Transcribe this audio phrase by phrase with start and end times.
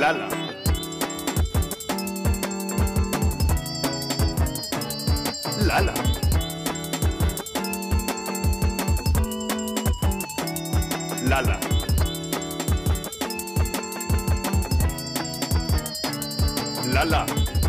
[0.00, 0.28] Lala.
[5.68, 5.94] Lala.
[11.28, 11.60] Lala.
[16.94, 17.59] Lala.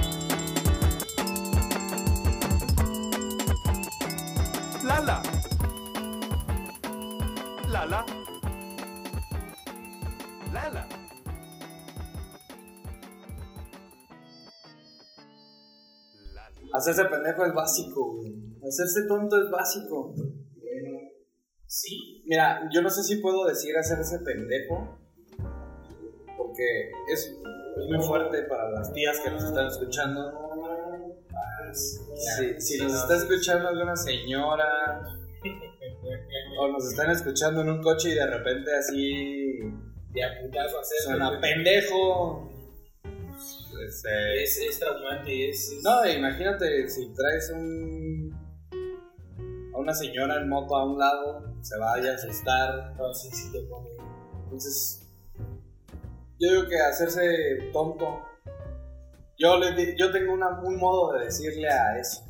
[16.81, 18.33] Hacerse pendejo es básico, güey.
[18.67, 20.15] Hacerse tonto es básico.
[21.67, 22.23] Sí.
[22.25, 24.97] Mira, yo no sé si puedo decir hacerse pendejo.
[26.35, 27.27] Porque es,
[27.77, 30.31] es muy fuerte para las tías que nos están escuchando.
[31.71, 35.01] Si, si nos está escuchando alguna señora
[36.59, 39.59] o nos están escuchando en un coche y de repente así
[40.11, 40.97] De a putazo hacer.
[41.03, 42.50] suena pendejo.
[43.91, 45.69] Este, Es, es traumante, es.
[45.69, 48.31] es- No, imagínate si traes un
[49.73, 52.93] a una señora en moto a un lado, se vaya a asustar.
[52.95, 53.89] No, sí, sí te pone.
[54.45, 55.01] Entonces,
[56.39, 58.21] yo digo que hacerse tonto.
[59.37, 62.23] Yo, le, yo tengo una- un modo de decirle a eso.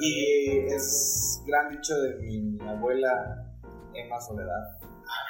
[0.00, 3.46] Y es gran dicho de mi abuela
[3.94, 4.78] Emma Soledad.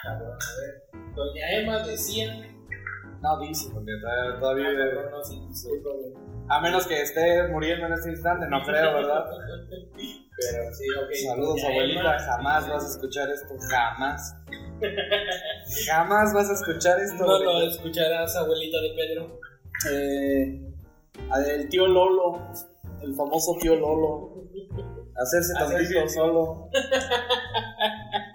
[0.05, 1.05] Cabrón, a ver.
[1.15, 2.33] Doña Emma decía.
[3.27, 5.11] No dice, porque todavía, todavía vive.
[5.11, 6.15] No, sí, güey.
[6.49, 9.25] A menos que esté muriendo en este instante, no creo, ¿verdad?
[9.97, 11.13] Pero sí, ok.
[11.31, 12.19] Saludos, abuelita.
[12.21, 13.55] Jamás vas a escuchar esto.
[13.69, 14.37] Jamás.
[15.87, 17.27] Jamás vas a escuchar esto.
[17.27, 19.41] No lo escucharás, abuelita de Pedro.
[19.91, 20.63] Eh,
[21.49, 22.53] el tío Lolo.
[23.03, 24.45] El famoso tío Lolo.
[25.17, 26.71] Hacerse Hacerse tontito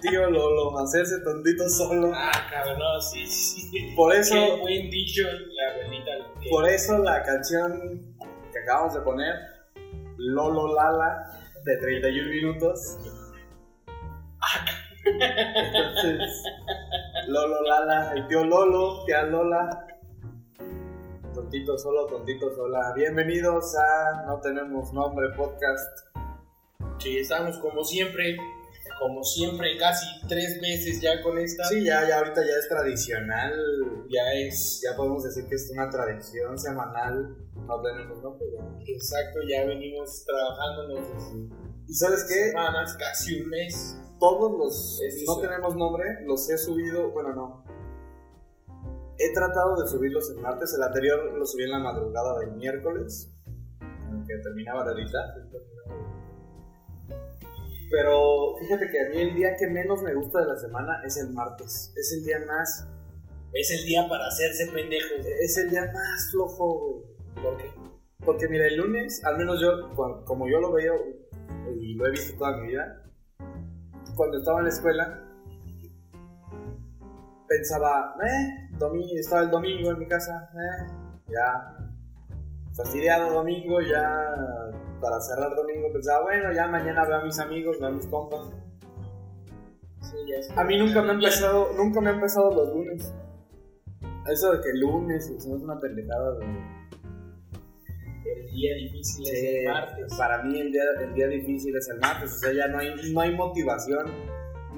[0.02, 0.12] tío.
[0.12, 0.28] solo.
[0.28, 0.80] Tío Lolo.
[0.80, 2.12] Hacerse tontito solo.
[2.14, 3.62] Ah, cabrón, no, sí, sí.
[3.62, 3.94] sí.
[3.96, 6.12] Por eso, Qué buen dicho la abuelita.
[6.42, 8.16] que- por eso la canción
[8.52, 9.36] que acabamos de poner,
[10.18, 12.98] Lolo Lala, de 31 minutos.
[15.06, 16.44] Entonces,
[17.28, 19.88] Lolo Lala, el tío Lolo, tía Lola.
[21.34, 22.92] Tontito solo, tontito sola.
[22.96, 26.08] Bienvenidos a No Tenemos Nombre Podcast.
[27.00, 28.38] Sí, estamos como siempre,
[29.02, 31.64] como siempre, casi tres meses ya con esta.
[31.66, 33.52] Sí, ya, ya ahorita ya es tradicional.
[34.08, 37.36] Ya es, Ya podemos decir que es una tradición semanal.
[37.66, 38.46] No tenemos nombre.
[38.54, 38.94] ya.
[38.94, 41.50] exacto, ya venimos trabajando desde
[41.88, 42.50] ¿Y sabes qué?
[42.50, 43.98] semanas, casi un mes.
[44.20, 47.66] todos los Es no tenemos nombre, los he subido, bueno no.
[49.18, 53.34] He tratado de subirlos el martes, el anterior lo subí en la madrugada del miércoles,
[54.28, 55.26] que terminaba de editar.
[57.92, 61.18] Pero fíjate que a mí el día que menos me gusta de la semana es
[61.18, 61.94] el martes.
[61.98, 62.88] Es el día más,
[63.54, 65.26] Es el día para hacerse pendejos.
[65.26, 67.44] es el día más flojo, güey.
[67.44, 67.70] ¿Por qué?
[68.26, 69.94] Porque mira, el lunes, al menos yo,
[70.26, 70.96] como yo lo veo
[71.76, 73.04] y lo he visto toda mi vida,
[74.16, 75.28] cuando estaba en la escuela,
[77.48, 80.94] pensaba, eh, domi- estaba el domingo en mi casa, eh,
[81.28, 81.91] ya,
[82.76, 84.34] fastidiado domingo, ya,
[85.02, 88.50] para cerrar domingo, pensaba, bueno, ya mañana veo a mis amigos, veo a mis compas.
[90.02, 93.14] Sí, ya es A mí nunca me ha empezado, nunca me ha empezado los lunes.
[94.28, 96.50] Eso de que el lunes, es una pendejada, güey.
[98.24, 100.14] El día difícil es el martes.
[100.16, 102.94] Para mí el día, el día difícil es el martes, o sea, ya no hay,
[103.14, 104.06] no hay motivación.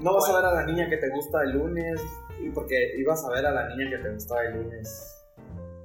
[0.02, 2.00] No vas a ver a la niña que te gusta el lunes,
[2.40, 5.23] y porque ibas a ver a la niña que te gustaba el lunes.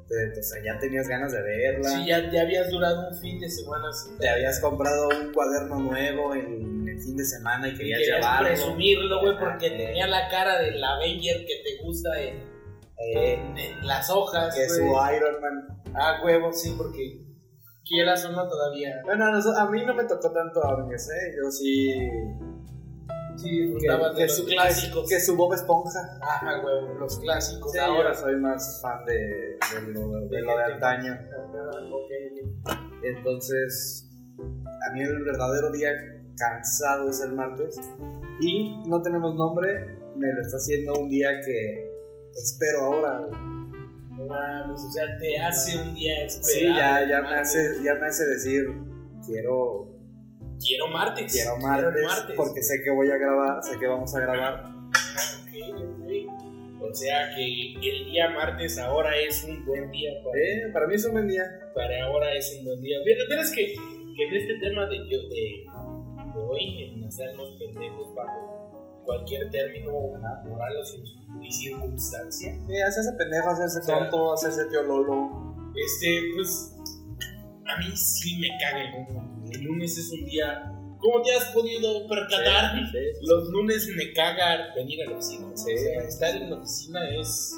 [0.09, 1.90] Te- o sea, ya tenías ganas de verla.
[1.90, 5.80] Sí, ya, ya habías durado un fin de semana sin Te habías comprado un cuaderno
[5.80, 8.47] nuevo en el fin de semana y querías, Querías llevarlo.
[8.47, 12.38] presumirlo, güey, porque Eh, tenía la cara del Avenger que te gusta en,
[12.97, 14.56] eh, en- en las hojas.
[14.56, 15.16] que su güey.
[15.18, 15.84] Iron Man.
[15.96, 17.22] Ah, huevo, sí, porque
[17.85, 19.02] quieras o no todavía.
[19.03, 21.35] Bueno, a mí no me tocó tanto Avengers, ¿eh?
[21.38, 21.94] Yo sí.
[23.41, 25.09] Sí, Que, disfrutabas de que los su, clásicos.
[25.09, 26.20] que, que su Bob Esponja.
[26.22, 27.72] Ajá, huevo, los clásicos.
[27.72, 28.14] Sí, ahora.
[28.14, 31.18] soy más fan de, de lo de, lo de antaño.
[33.03, 34.09] Entonces,
[34.90, 35.90] a mí el verdadero día
[36.38, 37.80] cansado es el martes.
[38.41, 41.90] Y no tenemos nombre, me lo está haciendo un día que
[42.41, 43.28] espero ahora.
[44.12, 46.44] No mames, o sea, te hace un día esperar.
[46.46, 48.66] Sí, ya, ya, me hace, ya me hace decir,
[49.26, 49.88] quiero,
[50.66, 51.32] Quiero martes.
[51.32, 52.35] quiero martes, martes.
[52.35, 54.64] porque sé que voy a grabar, sé que vamos a grabar.
[54.66, 56.82] Ah, ok, ok.
[56.82, 60.96] O sea que el día martes ahora es un buen día para, Eh, para mí
[60.96, 61.44] es un buen día.
[61.76, 62.97] para ahora es un buen día.
[63.03, 65.66] Pero verás que, que en este tema de, yo- de,
[66.34, 73.50] de hoy, en hacernos pendejos bajo cualquier término moral o y circunstancia, Sí, hacerse pendejo,
[73.50, 75.55] hacerse tonto, hacerse tío Lolo.
[75.76, 76.76] este, pues
[77.69, 79.51] a mí sí me caga el lunes.
[79.51, 82.75] El lunes es un día, ¿cómo te has podido percatar?
[83.21, 85.47] Los lunes me caga venir a la oficina.
[85.55, 85.73] Sí.
[85.73, 87.55] O sea, estar en la oficina es,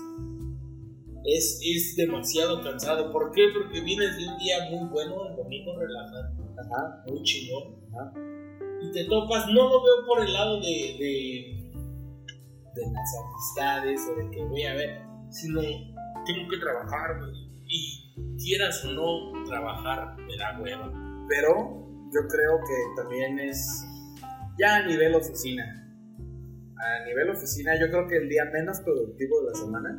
[1.25, 3.11] es, es demasiado cansado.
[3.11, 3.47] ¿Por qué?
[3.53, 7.03] Porque vienes de un día muy bueno, el domingo relajante, Ajá.
[7.07, 7.75] muy chingón.
[7.93, 8.13] Ajá.
[8.83, 11.71] Y te topas, no lo veo por el lado de, de,
[12.73, 17.50] de las amistades o de que voy a ver, sino tengo que trabajar, güey.
[17.73, 20.91] Y quieras o no trabajar, me da hueva.
[21.29, 23.85] Pero yo creo que también es
[24.59, 25.63] ya a nivel oficina.
[26.75, 29.89] A nivel oficina, yo creo que el día menos productivo de la semana.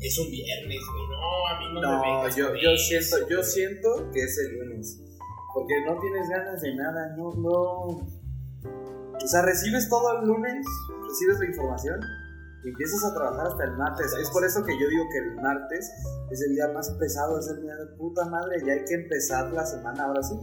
[0.00, 1.08] Es un viernes, güey.
[1.08, 5.00] No, a mí no, me vengas yo, yo siento, yo siento que es el lunes.
[5.54, 7.52] Porque no tienes ganas de nada, no, no.
[9.14, 10.66] O sea, recibes todo el lunes,
[11.06, 12.00] recibes la información
[12.64, 14.12] empiezas a trabajar hasta el martes.
[14.20, 15.90] Es por eso que yo digo que el martes
[16.30, 19.52] es el día más pesado, es el día de puta madre, ya hay que empezar
[19.52, 20.34] la semana ahora sí.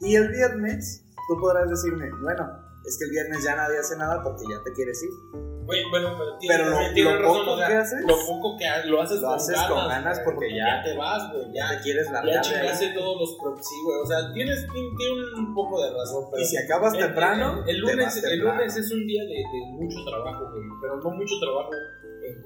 [0.00, 2.48] Y el viernes, tú podrás decirme, bueno,
[2.86, 5.49] es que el viernes ya nadie hace nada porque ya te quieres ir.
[5.66, 8.56] Güey, bueno, pero Pero lo- tienes lo razón, poco o sea, que haces, lo poco
[8.58, 11.32] que ha- lo haces, lo con, haces ganas, con ganas güey, porque ya- te vas,
[11.32, 11.44] güey.
[11.52, 12.42] Ya Ya, te quieres ya largar de ahí.
[12.44, 13.96] chingaste todos los pro- sí, güey.
[14.02, 17.76] O sea, tienes, tienes un poco de razón, pero Y si acabas el- temprano, el,
[17.76, 18.58] el lunes, el temprano.
[18.58, 20.62] lunes es un día de, de mucho trabajo, güey.
[20.80, 21.70] Pero no mucho trabajo.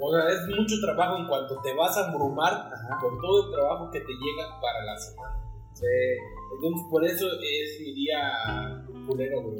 [0.00, 2.98] o sea, es mucho trabajo en cuanto te vas a abrumar Ajá.
[3.00, 5.36] con todo el trabajo que te llega para la semana.
[5.74, 5.86] Sí.
[6.56, 8.20] Entonces, por eso es mi día
[9.06, 9.58] culero, güey.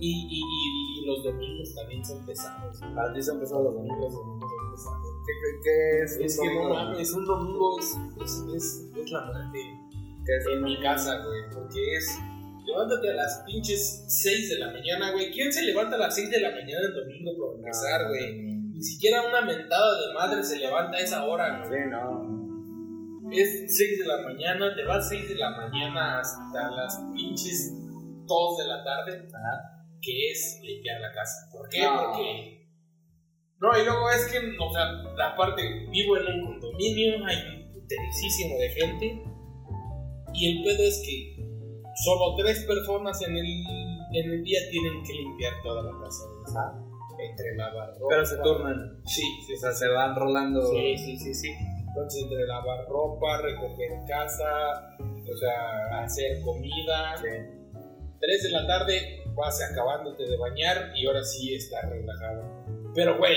[0.00, 2.78] Y, y, y, y los domingos también son pesados.
[2.94, 3.98] Para ti se empezó los domingos.
[4.00, 5.06] Los domingos son pesados.
[5.26, 6.74] ¿Qué, qué- qué es, Es un que no domingo?
[6.84, 9.58] mames, un domingo es, es, es, es la muerte
[10.24, 11.40] ¿Qué es un en mi casa, güey.
[11.52, 12.18] Porque es.
[12.66, 15.30] Levántate a las pinches 6 de la mañana, güey.
[15.32, 18.42] ¿Quién se levanta a las 6 de la mañana el domingo por empezar, güey?
[18.44, 21.80] Ni siquiera una mentada de madre se levanta a esa hora, güey.
[21.82, 23.30] Sí, no.
[23.32, 27.72] Es 6 de la mañana, te vas 6 de la mañana hasta las pinches
[28.26, 29.77] 2 de la tarde, Ajá.
[30.00, 31.48] Que es limpiar la casa.
[31.52, 31.82] ¿Por qué?
[31.82, 32.04] No.
[32.04, 32.58] Porque.
[33.60, 38.56] No, y luego es que, o sea, aparte, vivo en un condominio, hay un puterísimo
[38.56, 39.22] de gente,
[40.32, 41.44] y el pedo es que
[42.04, 43.46] solo tres personas en el,
[44.14, 46.24] en el día tienen que limpiar toda la casa.
[46.52, 46.84] ¿sabes?
[47.18, 48.06] Entre lavar ropa.
[48.10, 49.02] Pero se turnan.
[49.04, 50.64] Sí, sí, O sea, se van rolando.
[50.70, 51.48] Sí, sí, sí, sí.
[51.88, 57.16] Entonces, entre lavar ropa, recoger casa, o sea, hacer comida.
[57.16, 57.58] Sí.
[58.20, 62.42] 3 de la tarde vas acabándote de bañar y ahora sí estás relajado.
[62.94, 63.36] Pero, güey,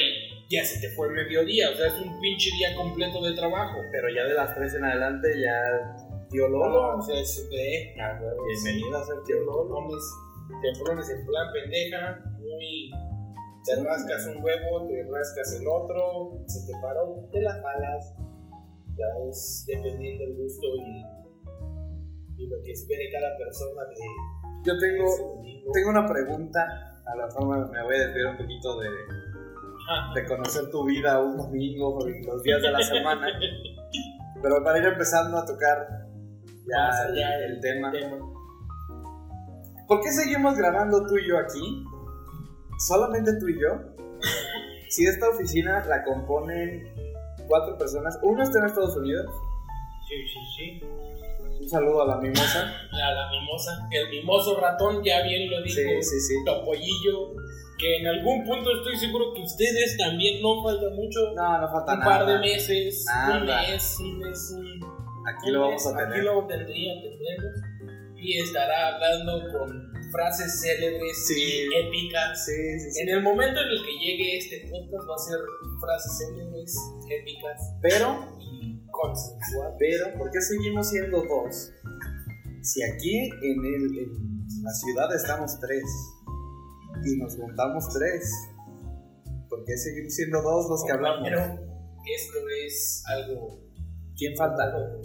[0.49, 3.79] ya se te fue el mediodía, o sea, es un pinche día completo de trabajo.
[3.91, 5.97] Pero ya de las 3 en adelante ya.
[6.29, 6.97] Tío Lolo, Lolo.
[6.97, 7.95] o sea, es de.
[8.01, 9.87] ah, güey, Bienvenido a ser tío Lolo.
[10.61, 12.91] te pones en plan pendeja, muy.
[13.63, 18.15] Te rascas un huevo, te rascas el otro, se te paró, te la jalas.
[18.97, 23.95] Ya es dependiendo del gusto y, y lo que espere cada persona de
[24.63, 25.43] Yo tengo,
[25.73, 26.61] tengo una pregunta.
[27.05, 28.89] A lo mejor me, voy a desviar un poquito de,
[30.15, 33.27] de conocer tu vida un domingo, los días de la semana.
[34.41, 36.01] Pero para ir empezando a tocar
[36.67, 37.91] ya el tema.
[37.91, 38.17] tema.
[39.87, 41.85] ¿Por qué seguimos grabando tú y yo aquí?
[42.87, 43.69] Solamente tú y yo.
[44.89, 46.83] Si esta oficina la componen
[47.47, 49.25] cuatro personas, uno está en Estados Unidos.
[50.05, 51.20] Sí, sí, sí.
[51.61, 52.87] Un saludo a la mimosa.
[52.91, 55.75] La, la mimosa, el mimoso ratón, ya bien lo dijo.
[55.75, 56.33] Sí, sí, sí.
[56.45, 57.35] Topollillo,
[57.77, 61.19] que en algún punto estoy seguro que ustedes también no falta mucho.
[61.35, 62.17] No, no falta un nada.
[62.17, 63.61] par de meses, un Nada.
[63.69, 64.91] mes, un mes, un.
[65.27, 66.13] Aquí un lo vamos mes, a tener.
[66.13, 67.55] Aquí lo tendría, tendremos.
[68.17, 71.33] Y estará hablando con frases célebres Sí.
[71.71, 72.45] y épicas.
[72.45, 73.01] Sí, sí, sí.
[73.01, 75.39] En el momento en el que llegue este podcast va a ser
[75.79, 76.75] frases célebres,
[77.09, 79.75] épicas Pero, y consensuadas.
[79.79, 81.71] pero, ¿por qué seguimos siendo dos?
[82.61, 85.83] Si aquí en, el, en la ciudad estamos tres
[87.03, 88.31] y nos juntamos tres,
[89.49, 91.27] ¿por qué seguimos siendo dos los que hablamos?
[91.27, 93.59] Pero esto es algo
[94.17, 94.63] ¿Quién falta?
[94.63, 95.01] algo.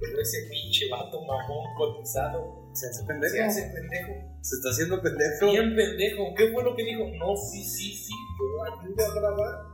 [0.00, 3.44] Pero ese pinche vato mamón cotizado Se hace se pendejo.
[3.44, 4.12] hace pendejo.
[4.42, 5.50] Se está haciendo pendejo.
[5.52, 6.34] Bien pendejo.
[6.36, 7.04] ¿Qué fue lo que dijo?
[7.16, 8.12] No, sí, sí, sí.
[8.40, 9.73] Yo ayudo a grabar.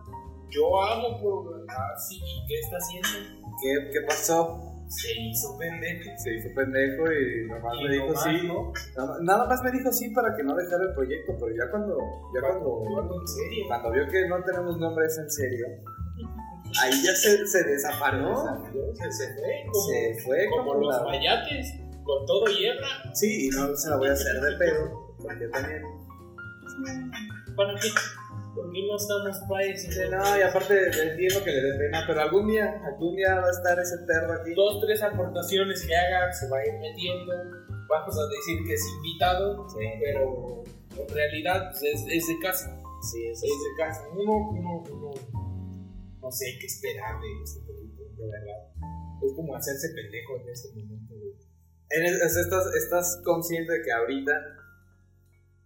[0.50, 0.62] Yo
[1.20, 1.64] programa.
[1.68, 2.16] Ah, sí.
[2.16, 3.08] ¿Y qué está haciendo?
[3.62, 4.66] ¿Qué, qué pasó?
[4.90, 6.10] se hizo pendejo.
[6.18, 8.46] Se hizo pendejo y nomás Y me dijo nomás, sí.
[8.48, 8.72] ¿no?
[8.96, 11.96] Nada- Nada más me dijo sí para que no dejara el proyecto, pero ya cuando,
[12.34, 13.64] ya cuando, Cuando en serio.
[13.68, 15.66] cuando vio que no tenemos nombres en serio,
[16.82, 18.34] ahí ya se, se desafanó.
[18.94, 22.88] Se, se fue como, Se fue como como los mayates, con todo hierra.
[23.14, 25.82] Sí, y no se la voy a hacer de pedo, porque también.
[27.56, 27.88] ¿Para qué?
[28.54, 29.94] Porque no estamos países.
[29.94, 33.46] Sí, no, y aparte entiendo que le dé pena, pero algún día, algún día va
[33.46, 34.54] a estar ese perro aquí.
[34.54, 37.32] Dos, tres aportaciones que haga, se va a ir metiendo.
[37.88, 39.78] Vamos a decir que es invitado, Sí.
[40.02, 40.62] pero
[40.98, 42.76] en realidad pues, es, es de casa.
[43.10, 44.02] Sí, Es de casa.
[44.12, 45.10] Uno, uno, uno.
[46.20, 48.60] No sé qué esperar de este proyecto, de verdad.
[49.24, 51.14] Es como hacerse pendejo en este momento.
[51.88, 54.32] es- estás, estás consciente de que ahorita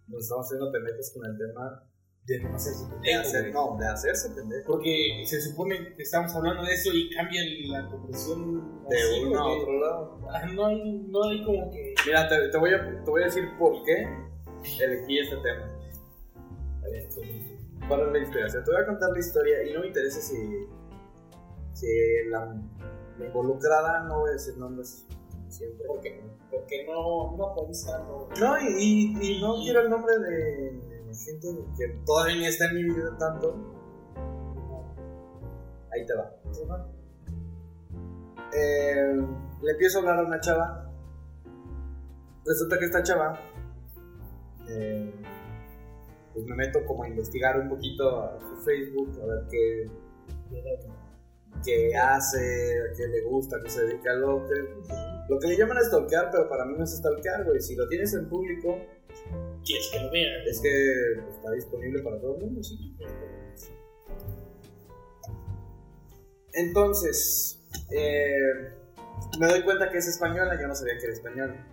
[0.07, 1.83] nos estamos haciendo pendejos con el tema
[2.25, 3.19] De no hacerse de pendejo.
[3.21, 3.53] hacer, güey.
[3.53, 4.63] no, de hacerse pendejo.
[4.71, 9.47] Porque se supone que estamos hablando de eso y cambia la conclusión De uno a
[9.53, 10.19] otro lado.
[10.31, 11.93] Ah, No hay, no hay como que.
[12.05, 14.07] Mira, te, te voy a, te voy a decir por qué
[14.81, 15.71] elegí este tema.
[16.83, 17.21] A ver, tú,
[17.87, 18.63] ¿Cuál es la inspiración?
[18.63, 20.35] Te voy a contar la historia y no me interesa si,
[21.73, 21.87] si
[22.31, 22.59] la,
[23.19, 25.05] la involucrada, no voy a decir nombres
[25.49, 25.85] siempre.
[25.85, 26.33] ¿Por qué no?
[26.49, 28.29] Porque no, no no.
[28.39, 32.75] No, y, y- y no quiero el nombre de gente que todavía ni está en
[32.75, 33.55] mi vida tanto.
[35.91, 36.91] Ahí te va.
[38.53, 39.25] Eh,
[39.61, 40.91] le empiezo a hablar a una chava.
[42.45, 43.39] Resulta que esta chava,
[44.69, 45.13] eh,
[46.33, 49.89] pues me meto como a investigar un poquito a su Facebook, a ver qué,
[51.63, 54.53] qué hace, a qué le gusta, a qué se dedica, lo que,
[55.27, 57.59] lo que le llaman stalkear, pero para mí no es stalkear, güey.
[57.61, 58.77] Si lo tienes en público,
[59.65, 60.47] ¿Quieres que lo vean?
[60.47, 62.95] es que está disponible para todo el mundo, sí.
[66.53, 67.59] Entonces,
[67.91, 68.75] eh,
[69.39, 71.67] me doy cuenta que es española, yo no sabía que era española.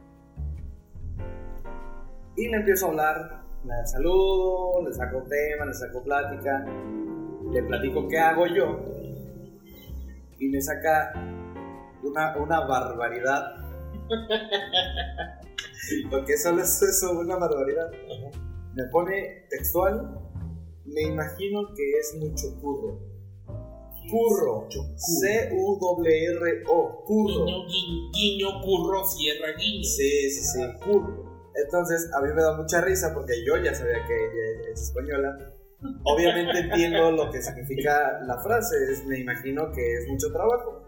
[2.35, 6.65] Y le empiezo a hablar, le saludo, le saco tema, le saco plática,
[7.53, 8.81] le platico qué hago yo.
[10.39, 11.13] Y me saca
[12.03, 13.43] una, una barbaridad.
[16.11, 17.91] Porque solo es eso, una barbaridad.
[18.75, 20.19] Me pone textual,
[20.85, 23.01] me imagino que es mucho curro.
[24.11, 24.69] Curro.
[25.21, 27.05] C-U-R-R-O.
[27.05, 27.45] Curro.
[27.45, 29.85] Guiño, guiño, guiño, curro, cierra, guiño.
[29.85, 30.61] Sí, sí, sí.
[30.85, 31.33] Curro.
[31.55, 35.37] Entonces, a mí me da mucha risa porque yo ya sabía que ella es española.
[36.05, 38.77] Obviamente entiendo lo que significa la frase.
[38.91, 40.82] es, me imagino que es mucho trabajo.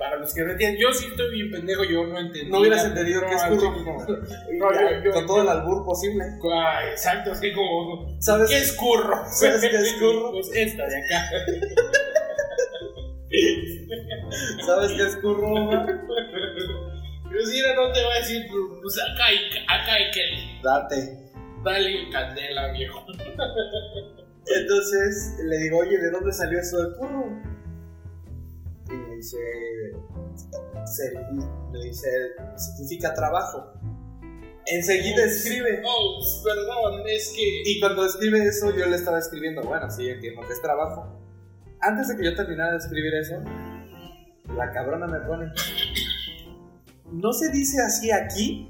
[0.00, 2.50] Para los que no entienden, yo sí estoy bien pendejo, yo no entendí.
[2.50, 3.54] No hubieras entendido que es No,
[4.72, 6.24] yo- yo- con todo el albur posible.
[6.54, 8.18] Ah, exacto, así como.
[8.18, 8.48] ¿Sabes?
[8.48, 9.22] ¿Qué es curro?
[9.26, 10.30] ¿Sabes qué es curro?
[10.32, 11.28] Pues esta de acá.
[14.66, 15.70] ¿Sabes qué es curro?
[15.70, 19.36] Yo sí, no te voy a decir, pues acá hay,
[19.68, 20.22] acá hay que.
[20.62, 21.30] Date.
[21.62, 23.04] Dale candela, viejo.
[24.46, 27.26] Entonces le digo, oye, ¿de dónde salió eso de curro?
[28.88, 29.36] Y me dice,
[30.84, 32.08] servi- me dice,
[32.56, 33.72] significa trabajo.
[34.66, 35.82] Enseguida escribe.
[35.84, 37.62] Oh, perdón, es que.
[37.64, 41.18] Y cuando escribe eso, yo le estaba escribiendo, bueno, sí, entiendo que es trabajo.
[41.80, 43.36] Antes de que yo terminara de escribir eso,
[44.54, 45.46] la cabrona me pone,
[47.10, 48.68] ¿no se dice así aquí?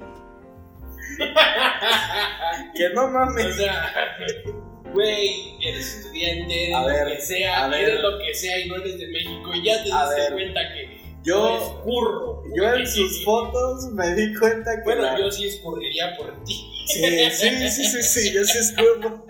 [2.74, 3.56] que no O mames.
[3.56, 3.92] sea,
[4.92, 7.80] güey, eres estudiante, eres A lo ver, que sea, a ver.
[7.88, 10.32] eres lo que sea y no eres de México y ya te ver.
[10.32, 10.79] cuenta que
[11.22, 12.42] Yo- no es curro.
[12.56, 14.82] Yo en sus fotos me di cuenta que...
[14.84, 16.54] Bueno, la- yo sí escurriría por ti.
[16.86, 19.24] Sí, sí, sí, sí, sí, yo sí escupo.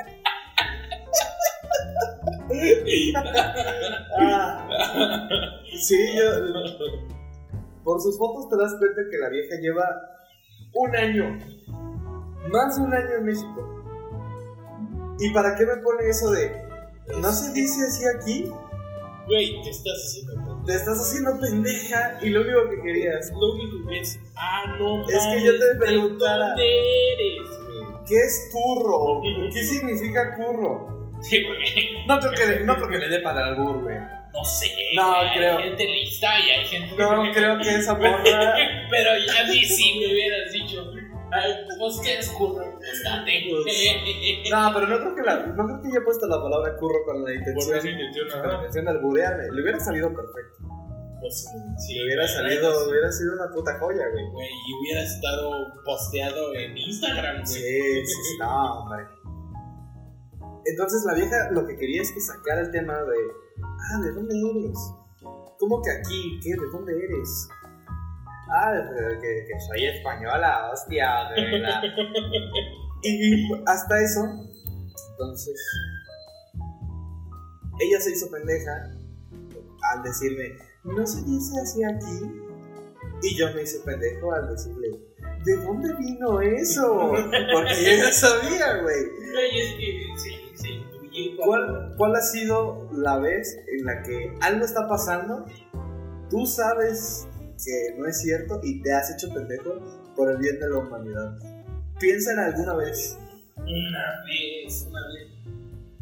[4.18, 4.68] Ah,
[5.78, 6.30] sí, yo.
[7.85, 9.85] Por sus fotos te das cuenta que la vieja lleva
[10.75, 11.38] un año,
[12.52, 13.85] más de un año en México.
[15.18, 16.50] ¿Y para qué me pone eso de
[17.20, 18.50] no se dice así aquí?
[19.26, 20.50] Güey, ¿qué estás haciendo?
[20.67, 23.31] Te estás haciendo pendeja y lo único que querías.
[23.33, 26.49] Lo único que es, ah, no, Es que yo te mames, ¿de preguntara.
[26.49, 27.49] ¿Dónde eres?
[27.49, 28.05] güey?
[28.07, 29.23] ¿Qué es curro?
[29.52, 31.12] ¿Qué significa curro?
[31.23, 32.07] Sí, güey.
[32.07, 33.97] No creo que, no creo que le dé para el albur, güey.
[34.33, 35.59] No sé, No, güey, creo.
[35.59, 36.95] Hay gente lista y hay gente.
[36.97, 38.23] No, creo que esa morra.
[38.23, 40.93] Pero ya mí sí me hubieras dicho,
[41.78, 43.02] pues que es curro, pues.
[44.50, 47.25] No, pero no creo que la, no creo que haya puesto la palabra curro con
[47.25, 47.80] la intención,
[48.30, 49.44] con la intención de alburearme.
[49.52, 50.56] Le hubiera salido perfecto.
[51.20, 51.46] Pues,
[51.87, 54.25] sí, Le hubiera salido, hubiera sido una puta joya, güey.
[54.30, 55.50] Güey, y hubiera estado
[55.84, 58.06] posteado en Instagram, Sí, güey.
[58.06, 59.04] sí, sí, no, hombre.
[60.64, 63.16] Entonces la vieja lo que quería es que sacara el tema de,
[63.62, 64.78] ah, ¿de dónde eres?
[65.58, 66.40] ¿Cómo que aquí?
[66.42, 66.50] ¿Qué?
[66.50, 67.49] ¿De dónde eres?
[68.52, 68.73] Ah,
[69.21, 71.30] que, que soy española, hostia.
[71.35, 71.83] de verdad.
[73.02, 74.21] y hasta eso,
[75.12, 75.61] entonces,
[77.78, 78.90] ella se hizo pendeja
[79.92, 82.50] al decirme, no se dice así aquí.
[83.23, 84.88] Y yo me hice pendejo al decirle,
[85.45, 87.12] ¿de dónde vino eso?
[87.52, 89.04] Porque yo ya sabía, güey.
[90.16, 95.45] Sí, sí, ¿Cuál, ¿Cuál ha sido la vez en la que algo está pasando?
[96.30, 97.28] Tú sabes
[97.64, 101.37] que no es cierto y te has hecho pendejo por el bien de la humanidad.
[101.99, 103.19] Piensa en alguna vez.
[103.57, 105.29] Una vez, una vez,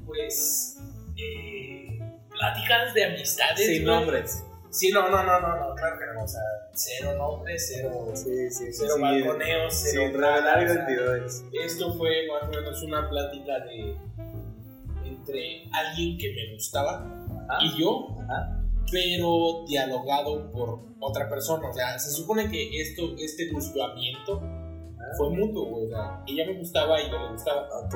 [0.07, 0.77] pues,
[1.17, 1.99] eh,
[2.31, 3.67] pláticas de amistades.
[3.67, 3.97] Sin güey.
[3.97, 4.45] nombres.
[4.71, 6.41] Sí, no, no, no, no, no, claro que no, o sea,
[6.75, 9.01] cero nombres, cero, Sí, sí, cero sí.
[9.01, 11.45] balconeos, cero Sin revelar identidades.
[11.53, 13.97] Esto fue más o menos una plática de
[15.05, 16.99] entre alguien que me gustaba
[17.49, 17.59] Ajá.
[17.65, 18.58] y yo, Ajá.
[18.91, 21.69] Pero dialogado por otra persona.
[21.69, 24.41] O sea, se supone que esto, este gustamiento
[25.17, 27.69] fue mutuo, güey, o sea, ella me gustaba y yo le gustaba.
[27.85, 27.95] Ok.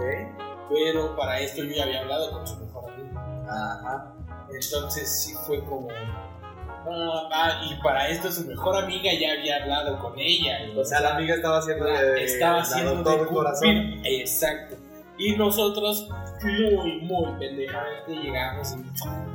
[0.70, 3.18] Pero para esto yo ya había hablado con su mejor amigo.
[3.48, 4.14] Ajá.
[4.50, 5.88] Entonces sí fue como.
[5.90, 10.66] ah, ah, y para esto su mejor amiga ya había hablado con ella.
[10.66, 10.78] güey.
[10.78, 12.24] O sea, la amiga estaba haciendo de.
[12.24, 14.00] estaba haciendo de de corazón.
[14.04, 14.76] Exacto.
[15.18, 16.08] Y nosotros,
[16.42, 18.82] muy, muy pendejamente, llegamos y.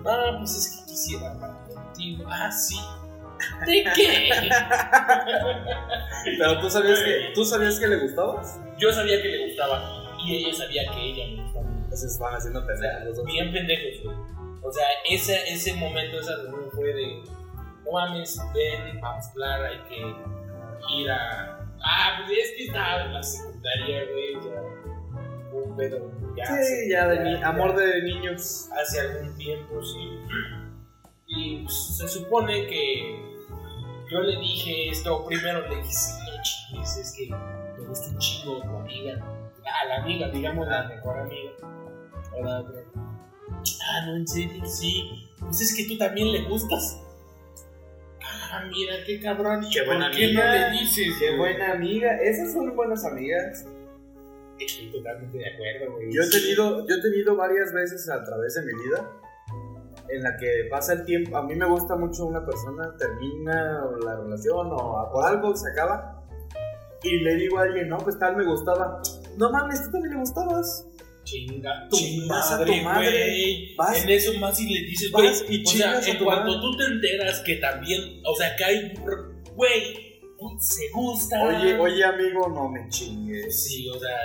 [0.05, 2.23] Ah, pues es que quisiera hablar contigo.
[2.27, 2.79] Ah, sí.
[3.67, 4.29] ¿De qué?
[6.39, 8.59] Pero tú sabías que, ¿tú sabías que le gustabas?
[8.79, 10.17] Yo sabía que le gustaba.
[10.25, 11.67] Y ella sabía que ella me gustaba.
[11.67, 13.25] Entonces estaban haciendo pendejos los dos.
[13.25, 14.17] bien pendejos, güey.
[14.63, 17.23] O sea, ese, ese momento, esa reunión fue de,
[17.85, 21.59] no mames, ven, vamos a hablar, hay que ir a...
[21.79, 24.61] Ah, pues es que estaba en la secundaria, güey, ya,
[25.57, 26.45] un pedo, ya.
[26.47, 28.67] Sí, ya de ya- amor de niños.
[28.81, 30.19] Hace algún tiempo, sí.
[31.37, 33.21] Y pues, se supone que
[34.09, 38.17] yo le dije esto, primero le dije, sí, no chingues, es que me gusta un
[38.17, 39.13] chingo tu amiga.
[39.65, 41.51] A la amiga, digamos la mejor amiga.
[42.39, 42.63] Otra.
[43.89, 45.27] Ah, no, en serio, sí.
[45.39, 47.01] Pues es que tú también le gustas.
[48.23, 49.63] Ah, mira, qué cabrón.
[49.63, 50.45] ¿Y Qué por buena qué amiga.
[50.45, 51.15] no le dices?
[51.19, 51.53] Qué güey?
[51.53, 52.17] buena amiga.
[52.21, 53.65] Esas son buenas amigas.
[54.59, 56.13] Estoy totalmente de acuerdo, güey.
[56.13, 59.11] Yo he tenido, yo he tenido varias veces a través de mi vida
[60.09, 61.37] en la que pasa el tiempo.
[61.37, 66.23] A mí me gusta mucho una persona, termina la relación o por algo se acaba.
[67.03, 69.01] Y le digo a alguien, no, pues tal me gustaba.
[69.37, 70.85] No mames, tú también le gustabas.
[71.23, 73.75] Chinga tu Chingas a tu madre, madre.
[73.77, 75.27] Vas- En eso más si le dices, güey.
[75.49, 76.61] y o sea, en cuanto madre.
[76.61, 78.93] tú te enteras que también, o sea, que hay,
[79.55, 79.93] güey,
[80.59, 81.43] se gusta.
[81.43, 83.63] Oye, oye, amigo, no me chingues.
[83.65, 84.15] Sí, o sea,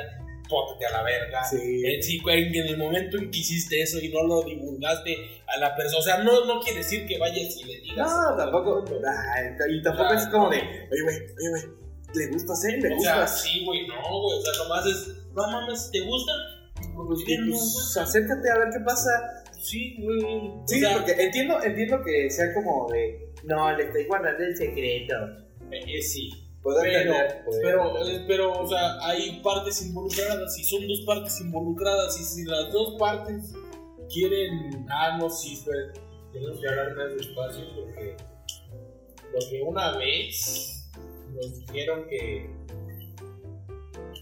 [0.53, 1.43] pótate a la verga.
[1.45, 1.83] Sí.
[1.85, 5.59] En, sí, güey, en el momento en que hiciste eso y no lo divulgaste a
[5.59, 8.09] la persona, o sea, no, no quiere decir que vayas y le digas.
[8.09, 8.85] No, tampoco.
[9.35, 11.63] Ay, y tampoco O sea, es como de, oye, güey, oye, güey,
[12.15, 12.81] ¿le gustas él?
[12.81, 16.33] ¿Le O sea, sí, güey, no, güey, o sea, nomás es, no mames, ¿te gusta?
[16.95, 19.11] Pues Y bien, no, pues, acércate a ver qué pasa.
[19.61, 20.53] Sí, güey.
[20.67, 24.57] Sí, o sea, porque entiendo, entiendo que sea como de, no, le estoy guardando el
[24.57, 25.15] secreto.
[25.71, 26.42] eh, sí.
[26.63, 27.45] Puedo Pero, entender.
[27.61, 28.21] pero, entender.
[28.21, 32.73] eh, pero, o sea, hay partes involucradas y son dos partes involucradas y si las
[32.73, 33.53] dos partes
[34.13, 35.93] quieren, ah, no, sí, espera,
[36.33, 38.17] tenemos que hablar más despacio porque,
[39.33, 40.89] porque una vez
[41.35, 42.49] nos dijeron que...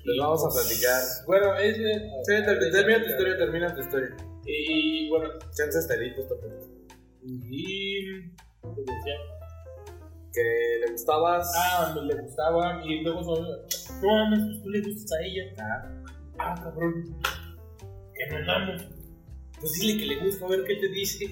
[0.05, 1.03] Les vamos a platicar.
[1.27, 1.77] Bueno, es...
[1.77, 4.17] Sí, ter- termina tu historia, termina tu historia.
[4.47, 6.65] Y, bueno, Chances te esta parte.
[7.27, 8.31] y...
[8.63, 9.15] ¿qué decía?
[10.33, 11.53] Que le gustabas.
[11.57, 13.45] Ah, me le gustaba y luego son,
[14.03, 15.43] no mames, pues tú le gustas a ella.
[15.59, 16.01] Ah,
[16.43, 17.05] Ah, cabrón,
[18.15, 18.83] que no mames.
[19.59, 21.25] Pues dile que le gusta, a ver qué te dice.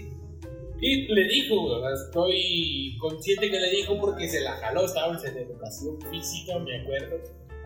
[0.81, 5.39] Y le dijo, sea, estoy consciente que le dijo porque se la jaló, estábamos en
[5.39, 7.17] educación física, me acuerdo.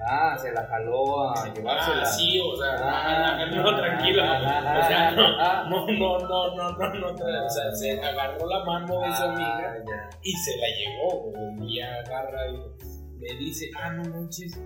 [0.09, 2.03] Ah, se la jaló a llevársela.
[2.03, 4.23] Ah, sí, o sea, Ah, no, no, tranquilo.
[4.25, 8.47] ah, O sea, no, ah, no, no, no, no, no, no, o sea, se agarró
[8.49, 10.19] la mano de su amiga Ah, ya.
[10.23, 14.59] y se la llevó, güey, y agarra y le dice, ah, no manches.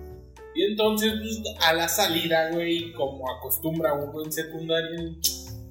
[0.55, 5.01] Y entonces, pues, a la salida, güey, como acostumbra uno en secundaria,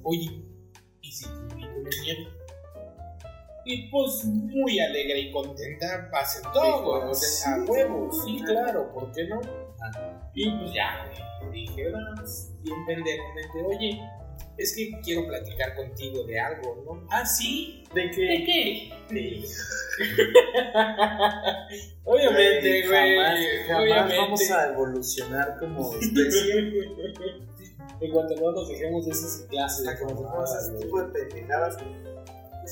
[0.04, 0.44] oye,
[1.00, 2.28] ¿y si te invito una nieve?
[3.68, 6.08] Y pues, muy alegre y contenta,
[6.52, 9.40] todo, güey, o sea, a huevo, sí, claro, ¿por qué no?
[10.34, 11.04] Y pues ya,
[11.40, 12.14] güey, le dije, "Ah,
[12.62, 14.00] bien pendejamente, oye,
[14.56, 17.08] es que quiero platicar contigo de algo, ¿no?
[17.10, 18.44] Ah, sí, ¿De ¿De qué?
[18.46, 18.92] qué?
[22.04, 23.16] obviamente, güey.
[23.16, 24.16] Jamás, jamás obviamente.
[24.18, 26.70] vamos a evolucionar como especie.
[27.98, 30.20] En cuanto no nos dejemos de esas clases, Hasta como
[30.78, 31.78] tipo de pendejadas.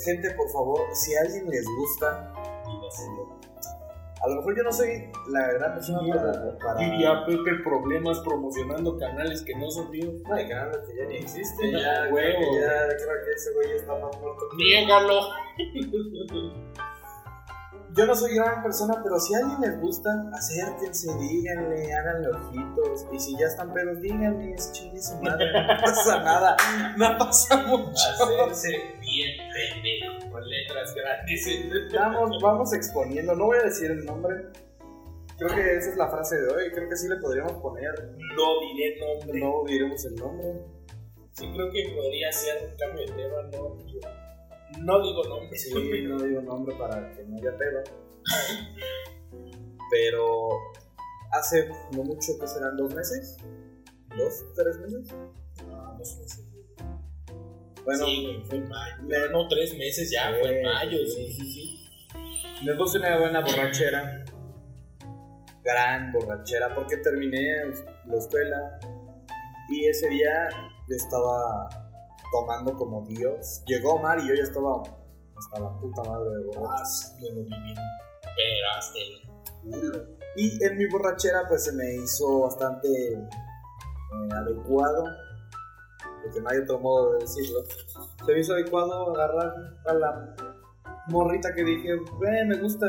[0.02, 2.32] Gente, por favor, si a alguien les gusta,
[4.22, 6.80] A lo mejor yo no soy la gran persona para, para...
[6.80, 10.14] Diría Pepe problemas promocionando canales que no son míos.
[10.26, 11.72] No, hay canales que ya ni existen.
[11.72, 12.14] Ya, huevo.
[12.14, 14.48] creo que ya creo que ese güey está más muerto.
[14.56, 15.20] Niégalo.
[17.96, 23.06] Yo no soy gran persona, pero si a alguien les gusta, acérquense, díganle, háganle ojitos.
[23.12, 26.56] Y si ya están pedos, díganle, es chingue su madre, no pasa nada,
[26.96, 27.92] no pasa mucho.
[27.94, 28.68] Hacerse
[29.00, 31.92] bien pendejo con letras grandes.
[31.94, 34.48] Vamos, vamos exponiendo, no voy a decir el nombre.
[35.38, 37.92] Creo que esa es la frase de hoy, creo que sí le podríamos poner,
[38.36, 39.40] No diré nombre.
[39.40, 40.48] no diremos el nombre.
[41.32, 43.42] Sí, creo que podría ser un cambio de tema.
[43.52, 43.76] No,
[44.80, 45.56] no digo nombre.
[45.58, 45.72] Sí,
[46.06, 47.82] no digo nombre para que no haya pedo.
[49.90, 50.48] Pero
[51.32, 53.36] hace no mucho, que serán dos meses,
[54.16, 55.14] dos, tres meses.
[55.66, 56.42] No, no sé si-
[57.84, 58.96] Bueno, sí, fue en mayo.
[59.30, 60.98] No, tres meses ya, Sí, fue en mayo.
[61.06, 61.26] sí.
[61.26, 61.80] Sí, sí, sí.
[62.64, 64.24] Me puse una buena borrachera.
[65.62, 67.40] Gran borrachera, porque terminé
[68.06, 68.78] la escuela
[69.70, 70.48] y ese día
[70.88, 71.83] yo estaba
[72.34, 73.62] tomando como Dios.
[73.66, 74.82] Llegó Omar y yo ya estaba
[75.36, 76.50] hasta la puta madre de.
[76.58, 76.82] Ah.
[80.36, 83.28] Y en mi borrachera pues se me hizo bastante eh,
[84.32, 85.04] adecuado,
[86.24, 87.60] porque no hay otro modo de decirlo.
[88.26, 89.54] Se me hizo adecuado agarrar
[89.86, 90.36] a la
[91.06, 92.86] morrita que dije, "Ve, me gusta.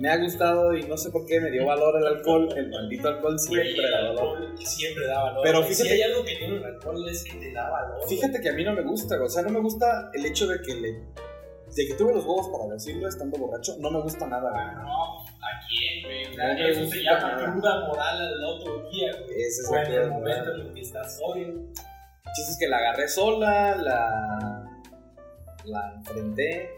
[0.00, 2.48] Me ha gustado y no sé por qué me dio valor el alcohol.
[2.56, 4.36] El maldito alcohol siempre el da valor.
[4.38, 5.40] alcohol siempre da valor.
[5.44, 8.08] Pero fíjate- si hay algo que tiene el alcohol es que te da valor.
[8.08, 10.60] Fíjate que a mí no me gusta, o sea, no me gusta el hecho de
[10.62, 10.92] que le...
[11.76, 14.84] De que tuve los huevos para decirlo estando borracho, no me gusta nada, güey.
[14.84, 16.02] No, ¿a quién,
[16.34, 16.70] güey?
[16.70, 19.30] Eso se llama cruda moral al otro día, güey.
[19.40, 21.46] Ese es O el en el momento en el que estás sobrio.
[21.46, 24.68] El chiste es que la agarré sola, la,
[25.64, 26.70] la enfrenté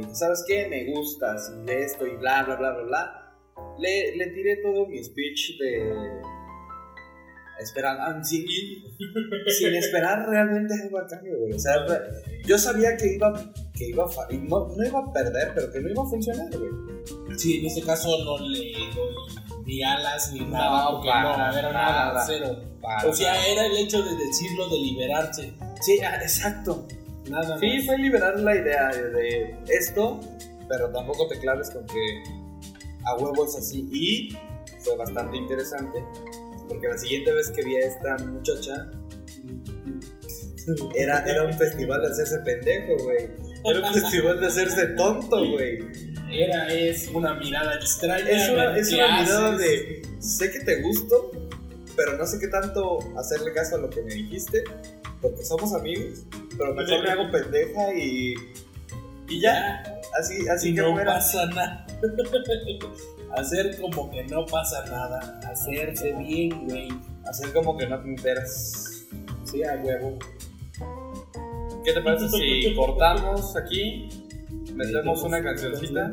[0.00, 0.68] dije, ¿sabes qué?
[0.68, 3.34] Me gustas de esto y bla, bla, bla, bla, bla.
[3.78, 5.92] Le, le tiré todo mi speech de...
[7.60, 8.44] Esperar, ah, sin,
[9.58, 11.52] sin esperar realmente algo a cambio, güey.
[11.52, 11.74] O sea,
[12.44, 13.32] yo sabía que iba,
[13.72, 16.70] que iba a no, no iba a perder, pero que no iba a funcionar, güey.
[17.38, 19.22] Sí, en este caso no le doy
[19.64, 22.06] ni alas ni No, nada, porque para no, era nada.
[22.12, 22.56] nada, cero.
[22.80, 25.52] Para O sea, era el hecho de decirlo, de liberarse.
[25.80, 26.86] Sí, ah, exacto.
[27.32, 27.86] Nada Sí, más.
[27.86, 30.20] fue liberar la idea de, esto,
[30.68, 32.22] pero tampoco te claves con que
[33.06, 33.88] a huevo es así.
[33.90, 34.36] Y
[34.80, 36.04] fue bastante interesante,
[36.68, 38.90] porque la siguiente vez que vi a esta muchacha,
[40.94, 43.30] era, era un festival de hacerse pendejo, güey.
[43.64, 45.78] Era un festival de hacerse tonto, güey.
[46.30, 48.28] Era, es una mirada extraña.
[48.28, 51.30] Es una, es una mirada de, sé que te gusto,
[51.96, 54.64] pero no sé qué tanto hacerle caso a lo que me dijiste,
[55.22, 56.24] porque somos amigos,
[56.58, 58.34] pero mejor me hago pendeja y...
[59.28, 59.82] Y ya,
[60.18, 61.14] así, así Y que no fuera.
[61.14, 61.86] pasa nada.
[63.36, 65.40] Hacer como que no pasa nada.
[65.50, 66.88] Hacerse bien, güey.
[67.24, 69.06] Hacer como que no te enteras.
[69.44, 70.18] Sí, a huevo.
[71.84, 74.08] ¿Qué te parece si cortamos aquí?
[74.74, 76.12] Metemos una cancioncita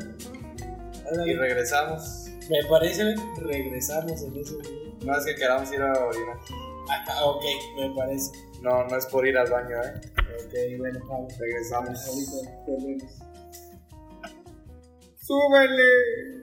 [1.26, 2.28] y regresamos.
[2.50, 4.58] Me parece, regresamos en eso.
[5.04, 6.38] No es que queramos ir a orinar.
[6.90, 7.44] Ah, ok,
[7.78, 8.32] me parece.
[8.62, 10.02] No, no es por ir al baño, ¿eh?
[10.46, 11.38] Ok, bueno, vamos.
[11.38, 12.08] Regresamos.
[12.08, 13.20] Ahorita volvemos.
[15.18, 16.39] ¡Súbele!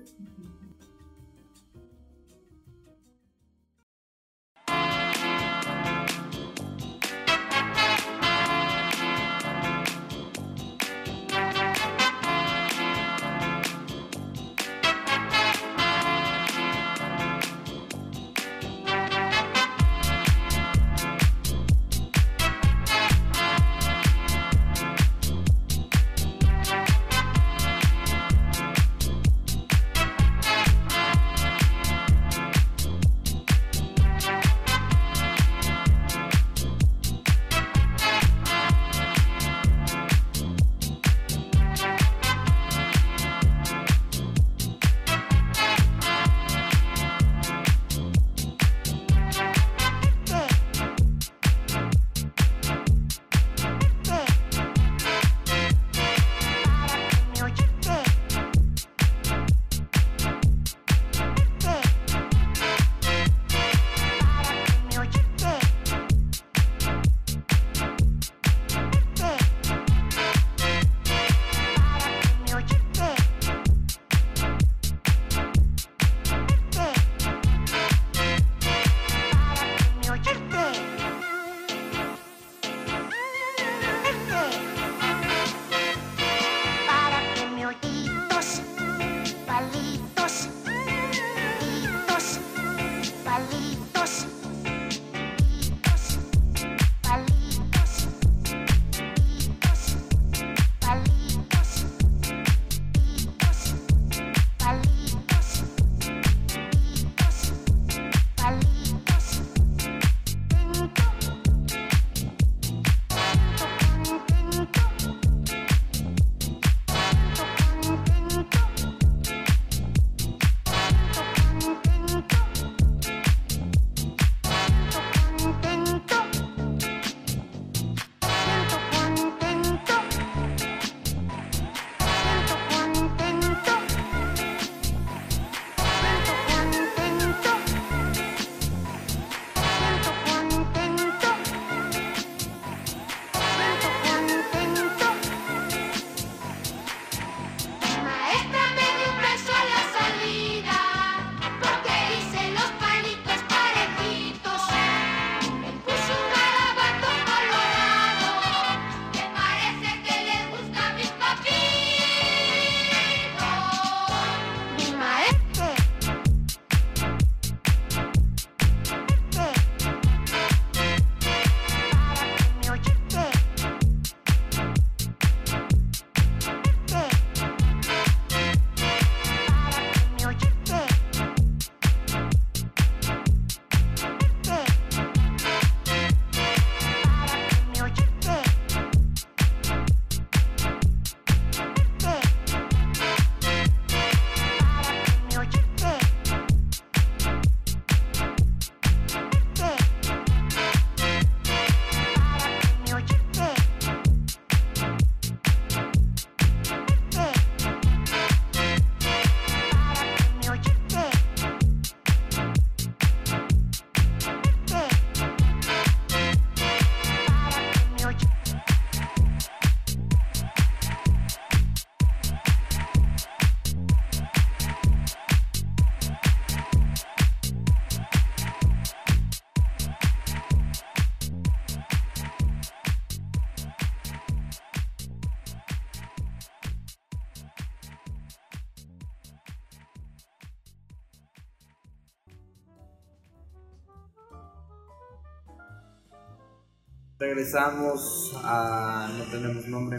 [247.37, 249.13] Regresamos a.
[249.19, 249.99] No tenemos nombre.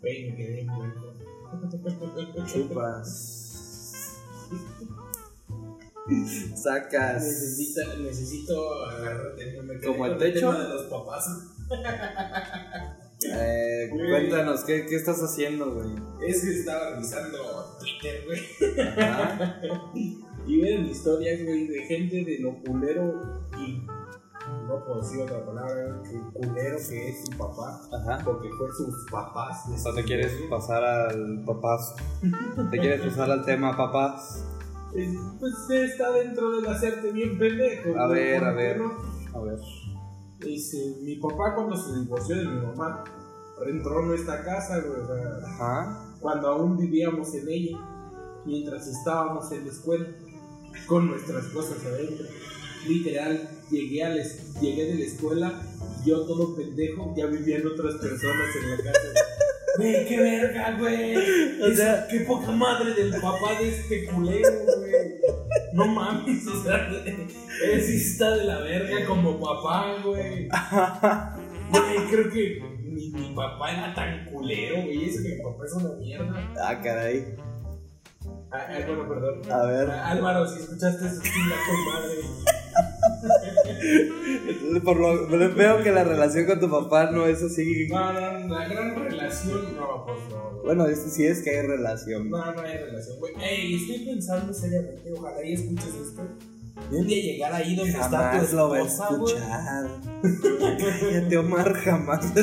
[0.00, 0.66] Güey, me quedé.
[2.44, 4.18] Chupas.
[6.56, 7.22] Sacas.
[7.22, 10.52] Necesita, necesito agarrar me quedé ¿Como el techo?
[10.52, 11.28] de los papás.
[13.32, 15.88] Eh, cuéntanos, ¿qué, ¿qué estás haciendo, güey?
[16.28, 18.88] Es que estaba revisando Twitter, güey.
[18.88, 19.60] Ajá.
[20.46, 23.45] Y ven historias, güey, de gente de lo culero.
[24.76, 27.80] No puedo decir otra palabra, que culero que es su papá.
[27.92, 28.22] Ajá.
[28.24, 29.64] Porque fue sus papás.
[29.72, 31.94] O sea, te quieres pasar al papás.
[32.70, 34.44] Te quieres pasar al tema papás.
[34.92, 37.98] Pues está dentro del hacerte bien pendejo.
[37.98, 38.78] A ver, a ¿por qué ver.
[38.78, 38.92] no?
[39.34, 39.58] A ver.
[40.40, 43.02] Dice, mi papá cuando se divorció de mi mamá,
[43.66, 44.74] entró en nuestra casa,
[45.44, 46.16] Ajá.
[46.20, 47.78] cuando aún vivíamos en ella,
[48.44, 50.06] mientras estábamos en la escuela,
[50.86, 52.26] con nuestras cosas adentro.
[52.86, 55.62] Literal, llegué, a la es- llegué de la escuela
[56.04, 59.08] y yo todo pendejo, ya vivían otras personas en la casa.
[59.78, 61.14] Güey, qué verga, güey.
[61.62, 64.92] O Es- sea- qué poca madre del papá de este culero, güey.
[65.72, 66.90] No mames, o sea,
[67.80, 70.48] sí está de la verga como papá, güey.
[71.70, 75.04] Güey, creo que mi, mi papá era tan culero, güey.
[75.10, 76.54] Eso que mi papá es una mierda.
[76.62, 77.24] Ah, caray.
[78.50, 79.40] Ah, ah, bueno, perdón.
[79.50, 79.90] A ver.
[79.90, 82.16] Ah, Álvaro, si escuchaste eso, madre.
[84.84, 87.88] Por lo, veo que la relación con tu papá no es así.
[87.88, 90.62] No, no, la gran relación, no, pues no.
[90.64, 92.30] Bueno, es, sí es que hay relación.
[92.30, 93.34] No, no hay relación, güey.
[93.40, 96.22] Ey, estoy pensando seriamente, ojalá y escuches esto.
[96.90, 99.34] Un día llegar ahí donde está tu Jamás lo a esposa, güey.
[99.34, 99.86] escuchar.
[101.00, 102.34] Cállate, Omar, jamás.
[102.34, 102.42] lo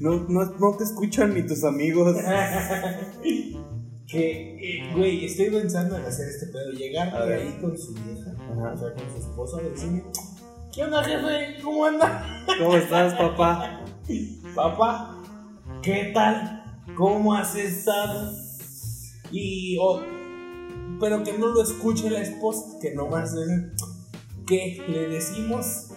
[0.00, 2.16] No, no, no te escuchan ni tus amigos.
[4.10, 6.72] que, eh, güey, estoy pensando en hacer este pedo.
[6.72, 7.40] Llegar A de ver.
[7.40, 8.72] ahí con su vieja, Ajá.
[8.74, 10.02] o sea, con su esposa, decirle:
[10.72, 11.60] ¿Qué onda, jefe?
[11.62, 12.44] ¿Cómo anda?
[12.58, 13.80] ¿Cómo estás, papá?
[14.54, 15.22] Papá,
[15.82, 16.82] ¿qué tal?
[16.96, 18.32] ¿Cómo has estado?
[19.30, 20.00] Y, oh,
[20.98, 23.70] pero que no lo escuche la esposa, que nomás le-
[24.46, 25.88] que le decimos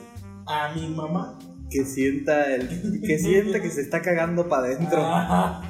[0.46, 1.40] a mi mamá.
[1.72, 3.02] Que sienta el.
[3.02, 5.02] Que sienta que se está cagando para adentro.
[5.04, 5.62] Ajá.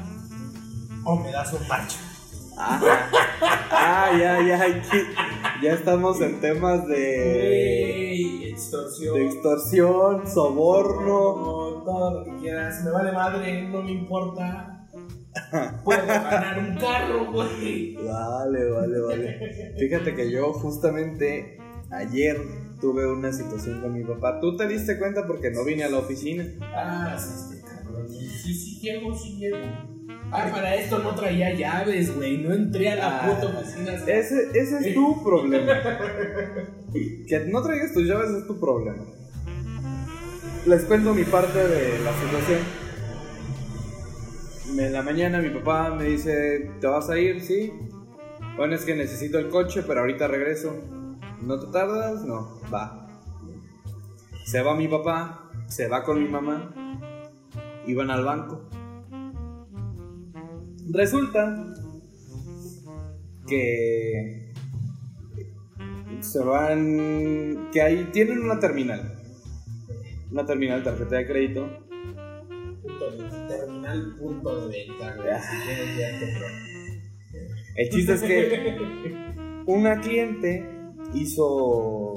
[1.06, 1.98] O me das un parche.
[2.58, 3.10] Ajá.
[3.72, 4.82] Ah, ya, ya.
[5.62, 8.12] Ya estamos en temas de.
[8.12, 9.16] Ey, extorsión.
[9.16, 11.36] De extorsión, soborno.
[11.36, 12.84] No, todo lo que quieras.
[12.84, 14.88] Me vale madre, no me importa.
[15.84, 17.96] Puedo ganar un carro, güey.
[17.96, 19.74] Vale, vale, vale.
[19.80, 21.58] Fíjate que yo justamente
[21.92, 22.38] ayer
[22.80, 24.40] tuve una situación con mi papá.
[24.40, 26.46] ¿Tú te diste cuenta porque no vine a la oficina?
[26.62, 28.08] Ah, sí, este cabrón.
[28.10, 29.93] Sí, sí, llego, sí, llego.
[30.34, 32.38] Ah, para esto no traía llaves, güey.
[32.40, 33.94] No entré a la Ah, puta oficina.
[33.94, 35.74] Ese, ese es tu problema.
[37.28, 39.04] Que no traigas tus llaves es tu problema.
[40.66, 42.60] Les cuento mi parte de la situación.
[44.80, 47.42] En la mañana mi papá me dice, ¿te vas a ir?
[47.42, 47.72] Sí.
[48.56, 50.76] Bueno, es que necesito el coche, pero ahorita regreso.
[51.42, 52.24] ¿No te tardas?
[52.24, 53.08] No, va.
[54.46, 56.74] Se va mi papá, se va con mi mamá,
[57.88, 58.62] iban al banco.
[60.92, 61.74] Resulta
[63.48, 64.54] que
[66.22, 69.20] se van que ahí tienen una terminal
[70.32, 71.68] una terminal de tarjeta de crédito
[73.48, 75.28] terminal punto de venta, güey.
[75.42, 76.52] Si quieres ya comprar.
[77.76, 80.66] el chiste es que una cliente
[81.14, 82.14] hizo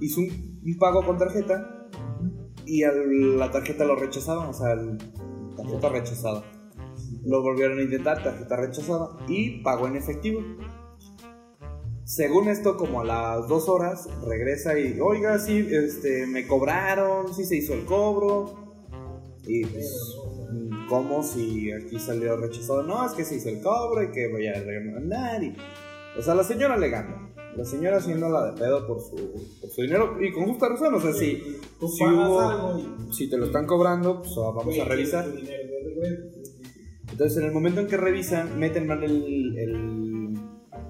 [0.00, 1.88] hizo un, un pago con tarjeta
[2.66, 4.98] y al- la tarjeta lo rechazaron o sea el-
[5.56, 6.44] tarjeta rechazada
[7.26, 10.40] lo volvieron a intentar tarjeta rechazada y pagó en efectivo
[12.06, 17.44] según esto, como a las dos horas, regresa y, oiga, sí, este, me cobraron, sí
[17.44, 18.54] se hizo el cobro.
[19.44, 20.16] Y pues,
[20.88, 22.84] ¿cómo si aquí salió rechazado?
[22.84, 25.42] No, es que se hizo el cobro y que voy a remandar.
[25.42, 25.56] Y...
[26.16, 27.32] O sea, la señora alegando.
[27.56, 29.16] La señora haciéndola de pedo por su,
[29.60, 30.94] por su dinero y con justa razón.
[30.94, 34.84] O sea, si, Tú si hubo- si te lo están cobrando, pues ah, vamos a
[34.84, 35.26] revisar.
[37.16, 40.38] Entonces, en el momento en que revisan, meten mal el, el,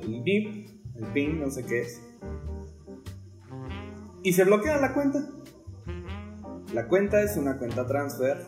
[0.01, 2.03] el NIP, el PIN, no sé qué es,
[4.25, 5.21] y se bloquea la cuenta.
[6.75, 8.39] La cuenta es una cuenta transfer,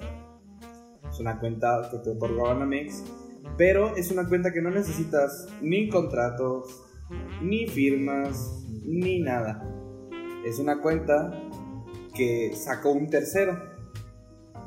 [1.09, 3.05] es una cuenta que te otorga Banamex,
[3.57, 6.85] pero es una cuenta que no necesitas ni contratos,
[7.41, 9.63] ni firmas, ni nada.
[10.45, 11.31] Es una cuenta
[12.13, 13.57] que sacó un tercero,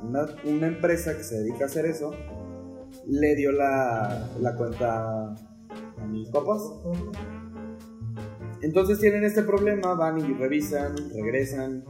[0.02, 2.15] una, una empresa que se dedica a hacer eso,
[3.08, 6.62] le dio la, la cuenta a mis papás.
[8.62, 11.84] Entonces tienen este problema, van y revisan, regresan,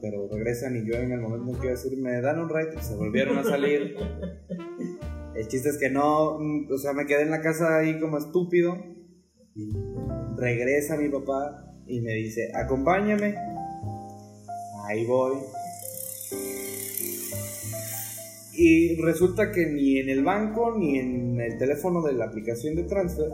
[0.00, 2.48] pero regresan y yo en el momento en que iba a decir, me dan un
[2.48, 3.96] ride, se volvieron a salir.
[5.34, 8.18] El chiste es que no, mm, o sea, me quedé en la casa ahí como
[8.18, 8.76] estúpido.
[9.56, 9.72] Y
[10.36, 13.34] regresa mi papá y me dice, acompáñame.
[14.86, 15.38] Ahí voy.
[18.56, 22.84] Y resulta que ni en el banco ni en el teléfono de la aplicación de
[22.84, 23.30] transfer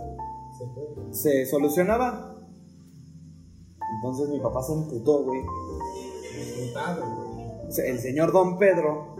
[1.11, 2.37] se solucionaba.
[3.97, 5.41] Entonces mi papá se emputó, güey.
[7.87, 9.17] El señor Don Pedro.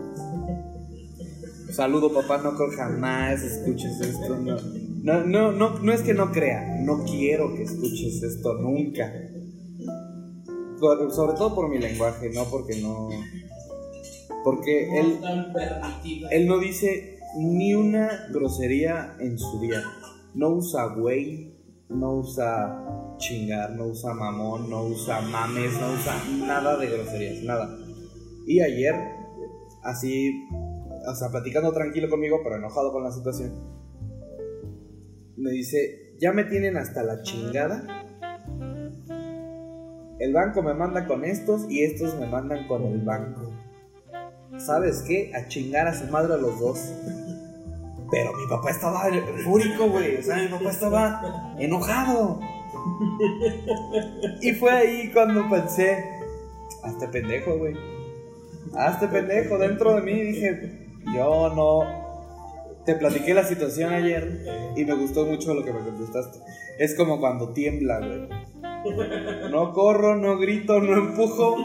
[1.71, 4.35] Saludo, papá, no creo jamás escuches esto.
[4.37, 4.57] No,
[5.03, 9.11] no, no, no, no es que no crea, no quiero que escuches esto nunca.
[10.79, 13.09] Sobre todo por mi lenguaje, no porque no.
[14.43, 15.19] Porque él,
[16.45, 19.81] No él dice ni una grosería en su día.
[20.33, 21.53] No usa güey,
[21.89, 26.15] no usa chingar, no usa mamón, no usa mames, no usa
[26.47, 27.77] nada de groserías, nada.
[28.47, 28.95] Y ayer,
[29.83, 30.47] así,
[31.07, 33.53] o sea, platicando tranquilo conmigo, pero enojado con la situación,
[35.37, 38.05] me dice, ya me tienen hasta la chingada.
[40.19, 43.50] El banco me manda con estos y estos me mandan con el banco.
[44.65, 45.31] ¿Sabes qué?
[45.33, 46.93] A chingar a su madre a los dos.
[48.11, 49.09] Pero mi papá estaba
[49.43, 50.17] fúrico, güey.
[50.17, 52.39] O sea, mi papá estaba enojado.
[54.41, 56.03] Y fue ahí cuando pensé,
[56.83, 57.75] hazte pendejo, güey.
[58.75, 60.21] Hazte pendejo dentro de mí.
[60.21, 62.01] Dije, yo no.
[62.85, 66.39] Te platiqué la situación ayer y me gustó mucho lo que me contestaste.
[66.79, 68.27] Es como cuando tiembla, güey.
[69.51, 71.57] No corro, no grito, no empujo.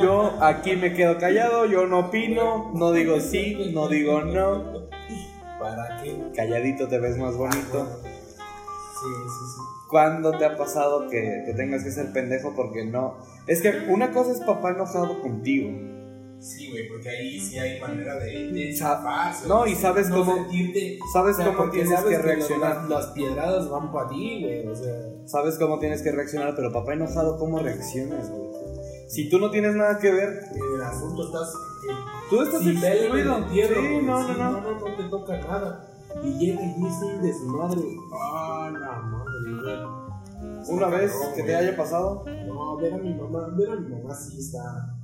[0.00, 4.88] Yo aquí me quedo callado, yo no opino, no digo sí, no digo no.
[5.58, 6.16] ¿Para qué?
[6.34, 7.86] Calladito te ves más bonito.
[8.02, 9.62] Sí, sí, sí.
[9.88, 13.16] ¿Cuándo te ha pasado que, que tengas que ser pendejo porque no?
[13.46, 15.97] Es que una cosa es papá enojado contigo.
[16.40, 20.34] Sí, güey, porque ahí sí hay manera de, de zafarse, no, y sabes no cómo-
[20.36, 22.76] sentirte- ¿Sabes o sea, cómo tienes sabes que reaccionar?
[22.82, 24.94] Las, las piedradas van para ti, güey, o sea.
[25.26, 28.48] Sabes cómo tienes que reaccionar, pero papá enojado, ¿cómo reaccionas, güey?
[29.08, 31.52] Si tú no tienes nada que ver, El asunto estás
[32.30, 33.38] tú estás en excluido.
[33.38, 34.60] entierro, Sí, no, sí, no, no.
[34.60, 35.84] no, no te toca nada.
[36.22, 37.80] Y llega y es un desmadre.
[38.12, 40.76] Ah, la madre, güey.
[40.76, 43.88] Una vez Cabrón, que te haya pasado, No, ver a mi mamá, ver a mi
[43.88, 44.94] mamá sí está.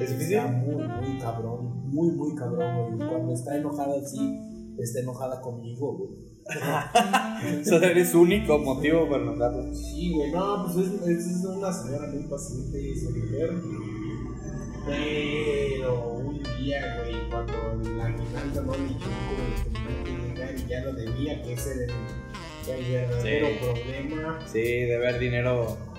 [0.00, 0.36] ¿Es difícil?
[0.36, 1.90] Está muy, muy cabrón.
[1.90, 3.08] Muy, muy cabrón, güey.
[3.08, 4.38] Cuando está enojada así,
[4.78, 6.32] está enojada conmigo, güey.
[7.60, 9.72] o sea, eres único motivo para enojarlo.
[9.74, 13.50] Sí, güey, no, pues es, es, una señora muy paciente y mujer.
[14.84, 17.52] Pero un día, güey, cuando
[17.96, 21.94] la aguinaldo no le tenía que y ya lo debía, que ese era
[22.76, 23.54] el, el verdadero Sí.
[23.60, 24.38] problema.
[24.46, 25.91] Sí, de ver dinero.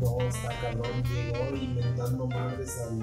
[0.00, 3.02] No, está cabrón, llegó inventando madres al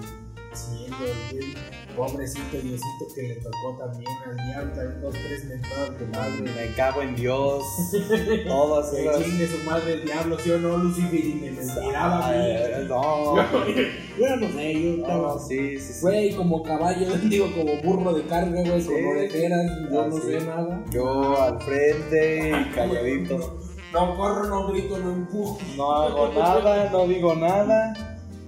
[0.55, 0.95] cielo,
[1.31, 1.53] güey.
[1.95, 6.41] Pobrecito Diosito que le tocó también al diablo, también dos, tres mentadas de madre.
[6.41, 7.63] Me cago en Dios.
[8.47, 9.23] Todas Que esas.
[9.23, 11.13] chingue su madre el diablo, ¿sí o no, Lucifer?
[11.25, 12.27] Y me mentiraba.
[12.29, 13.35] Ay, No.
[14.19, 15.39] Yo no sé, yo estaba.
[15.39, 16.01] sí, sí, sí.
[16.01, 20.21] Güey, como caballo, digo, como burro de carga, güey, con orejeras, yo Ah, no sí.
[20.27, 20.83] sé nada.
[20.91, 23.59] Yo al frente y calladito.
[23.93, 25.59] No corro, no grito, no empujo.
[25.77, 27.93] No hago nada, no digo nada.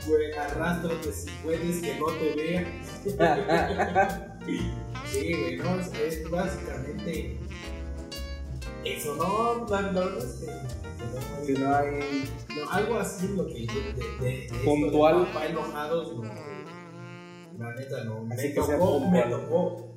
[0.07, 4.31] Güey, arrástrate si puedes, que no te vea.
[5.07, 7.39] Sí, güey, no, es, básicamente
[8.83, 11.45] eso, no, verdad es que.
[11.45, 12.29] Si no hay.
[12.55, 15.25] No, algo así lo que yo de, de, de esto de Puntual.
[15.27, 16.23] papá enojados, no.
[17.57, 18.21] La neta no.
[18.25, 19.29] Me tocó, me puntual.
[19.29, 19.91] tocó.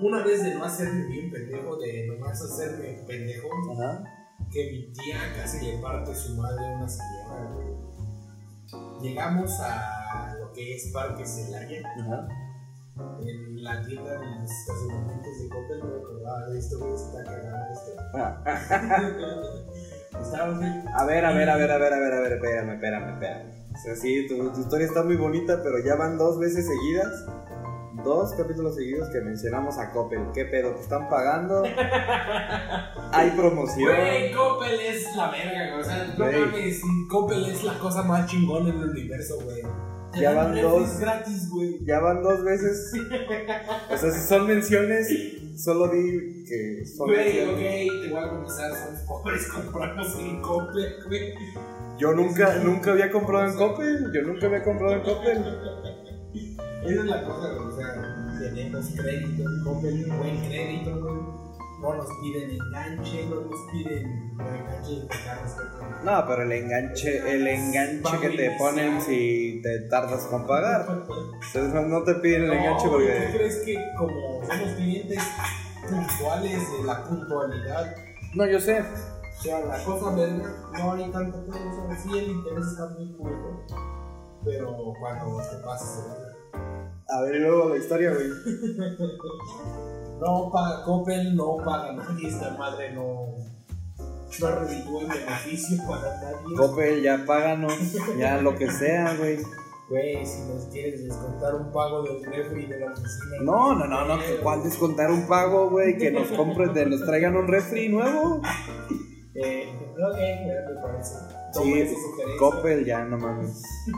[0.00, 4.21] Una vez de no hacerme bien pendejo, de nomás hacerme pendejo, Ajá.
[4.52, 7.72] Que mi tía casi le parte su madre a una señora, güey.
[9.00, 12.28] Llegamos a lo que es Parque Celaya, Ajá.
[13.20, 17.72] en la tienda de los estacionamientos de Coppel, me acordaba de esto, güey, está cagado
[17.72, 17.92] esto.
[20.22, 22.74] Estábamos bien A ver, a ver, a ver, a ver, a ver, a ver, espérame,
[22.74, 23.50] espérame, espérame.
[23.74, 27.24] O sea, sí, tu, tu historia está muy bonita, pero ya van dos veces seguidas,
[28.04, 30.20] dos capítulos seguidos que mencionamos a Coppel.
[30.34, 30.70] ¿Qué pedo?
[30.74, 31.62] ¿Te están pagando?
[33.12, 33.94] ¿Hay promoción?
[33.94, 35.80] Güey, Coppel es la verga, güey.
[35.80, 36.40] O sea, no Güey.
[36.40, 36.80] mames,
[37.10, 39.62] Coppel es la cosa más chingona en el universo, güey.
[40.20, 40.98] Ya van dos.
[41.00, 41.78] gratis, güey.
[41.86, 42.92] Ya van dos veces.
[43.90, 45.08] O sea, si son menciones,
[45.56, 47.90] solo di que son Güey, menciones.
[47.90, 51.34] ok, te voy a confesar, somos pobres, compramos en Coppel, güey.
[51.98, 54.10] Yo nunca, nunca había comprado en Coppel.
[54.12, 55.44] Yo nunca había comprado en Coppel.
[56.84, 57.48] Esa es la cosa.
[57.52, 61.14] O sea, tenemos crédito en Coppel, buen crédito, güey.
[61.80, 67.34] no nos piden enganche, no nos piden enganche de carros que No, pero el enganche,
[67.34, 70.86] el enganche que te ponen si te tardas con pagar.
[70.88, 73.36] Entonces, no- no te piden el enganche güey, ¿Tú porque.
[73.36, 75.18] crees que como somos clientes
[75.88, 77.96] puntuales de la puntualidad,
[78.34, 78.80] No, yo sé.
[78.80, 82.88] o sea, la cosa verga, no hay tanto pedo, o sea, sí el interés está
[82.90, 83.66] muy público,
[84.44, 86.31] pero cuando te pasas.
[87.12, 88.28] A ver, luego la historia, güey.
[90.20, 93.34] No paga Coppel, no paga nadie, esta madre no,
[94.40, 96.56] no reditúa en beneficio para nadie.
[96.56, 97.74] Coppel, ya páganos,
[98.18, 99.40] ya lo que sea, güey.
[99.88, 103.42] Güey, si nos quieres descontar un pago del refri de la oficina.
[103.42, 107.04] No, no, no, no, que cuál descontar un pago, güey, que nos compren, de, nos
[107.04, 108.40] traigan un refri nuevo.
[109.34, 111.16] Eh, ok, me parece.
[111.52, 111.94] Sí.
[112.38, 113.62] Coppel, ya, no mames.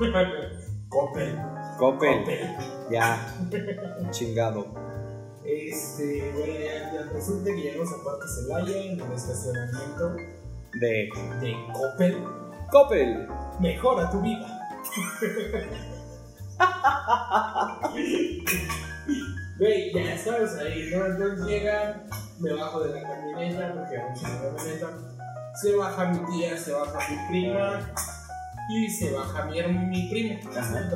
[0.89, 1.39] Coppel.
[1.79, 2.74] Coppel, Coppel.
[2.91, 3.35] Ya,
[4.11, 4.67] chingado.
[5.45, 10.17] Este, bueno, ya, ya resulta que llegamos a Parque Celaya en el estacionamiento
[10.81, 11.09] De
[11.41, 12.25] de Coppel.
[12.71, 13.29] Coppel.
[13.61, 14.61] Mejora tu vida.
[19.59, 21.07] Güey, ya estamos ahí, ¿no?
[21.07, 22.05] Entonces llega,
[22.41, 24.89] me bajo de la camioneta, porque vamos en la camioneta.
[25.63, 27.95] Se baja mi tía, se baja mi prima
[28.69, 30.41] y se baja mi, mi primo.
[30.57, 30.91] Ajá.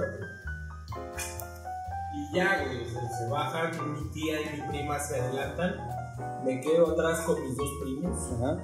[2.18, 5.76] Y ya, güey, o sea, se bajan, mi tía y mi prima se adelantan.
[6.44, 8.18] Me quedo atrás con mis dos primos.
[8.34, 8.58] Ajá.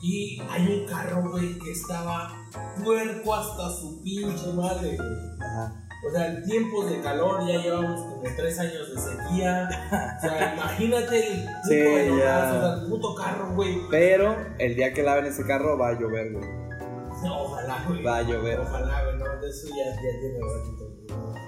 [0.00, 2.32] Y hay un carro, güey, que estaba
[2.84, 5.08] puerco hasta su pinche madre, güey.
[5.40, 5.84] Ajá.
[6.06, 9.68] O sea, en tiempos de calor ya llevamos como tres años de sequía.
[10.16, 12.52] O sea, imagínate el puto, Sí, aeronazo, ya.
[12.56, 13.80] o sea, el puto carro, güey.
[13.90, 16.48] Pero el día que laven ese carro va a llover, güey.
[17.28, 18.02] Ojalá, güey.
[18.04, 18.60] Va a llover.
[18.60, 20.84] Ojalá, güey, no, de eso ya, ya tiene ratito.
[21.08, 21.47] güey.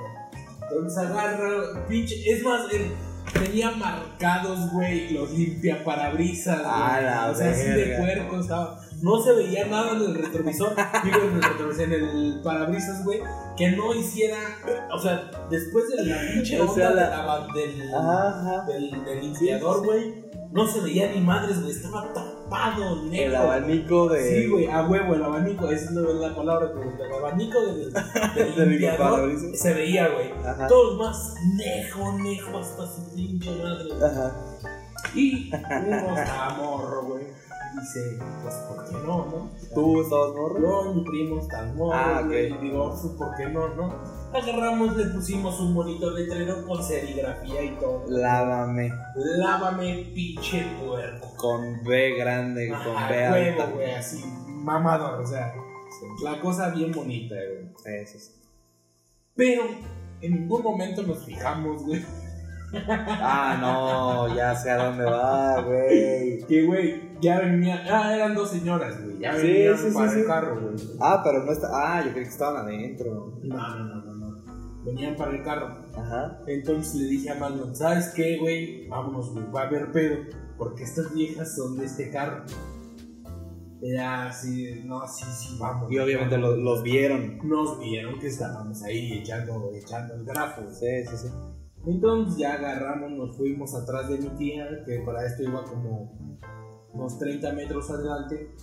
[0.71, 2.93] Entonces agarra, pinche, es más, el-
[3.33, 6.71] tenía marcados, güey, los limpiaparabrisas, güey.
[6.73, 8.81] A la o sea, así de puerco estaba.
[9.03, 13.21] No se veía nada en el retrovisor, digo en el retrovisor, en el parabrisas, güey,
[13.57, 14.37] que no hiciera,
[14.93, 18.65] o sea, después de la pinche O onda sea, de la- la ba- del, Ajá.
[18.67, 22.13] del, del limpiador, güey, no se veía ni madres, güey, estaba
[22.51, 23.27] tapado, negro.
[23.27, 24.29] El abanico de.
[24.43, 27.93] Sí, güey, a huevo, el abanico, esa es la la palabra, güey, el abanico del,
[27.93, 29.59] del Del limpiador limpiaparabrisas.
[29.61, 30.33] se veía, güey.
[30.45, 30.67] Ajá.
[30.67, 33.89] Todo más nejo, nejo hasta su pinche madre.
[34.05, 34.37] Ajá.
[35.15, 37.25] Y uno está morro, güey.
[37.73, 39.51] Dice, pues, ¿por qué no, no?
[39.75, 40.61] ¿Tú estabas morro?
[40.61, 42.33] Yo y mi primo están morro, Ah, ok.
[42.33, 43.95] Y digo, pues, ¿por qué no, no?
[44.33, 48.05] Agarramos, le pusimos un bonito letrero con serigrafía y todo.
[48.09, 48.93] Lávame.
[49.17, 51.35] Lávame, pinche puerco.
[51.37, 53.75] Con B grande, con B huevo, alta.
[53.75, 55.53] güey, así, mamador, o sea,
[56.23, 58.03] la cosa bien bonita, güey.
[58.03, 58.33] Eso sí.
[59.35, 59.63] Pero
[60.21, 62.05] en ningún momento nos fijamos, güey.
[62.73, 66.39] Ah, no, ya sé a dónde va, güey.
[66.47, 67.83] Que, güey, ya venía.
[67.91, 69.19] Ah, eran dos señoras, güey.
[69.19, 70.21] Ya Sí, venían sí, para sí.
[70.21, 70.75] el carro, güey.
[71.01, 71.69] Ah, pero no está.
[71.73, 73.35] Ah, yo creí que estaban adentro.
[73.43, 74.10] No, no, no, no.
[74.85, 75.85] Venían para el carro.
[75.97, 76.41] Ajá.
[76.47, 78.89] Entonces le dije a Marlon, ¿sabes qué, güey?
[78.89, 80.17] Vámonos, güey, va a haber pedo.
[80.57, 82.45] Porque estas viejas son de este carro.
[83.83, 85.91] Era así, no, sí, sí, vamos.
[85.91, 87.39] Y obviamente lo- los vieron.
[87.49, 90.63] Nos vieron que estábamos ahí echando, echando el grafo.
[90.71, 91.29] Sí, sí, sí.
[91.87, 96.13] Entonces ya agarramos, nos fuimos atrás de mi tía, que para esto iba como
[96.93, 98.55] unos 30 metros adelante.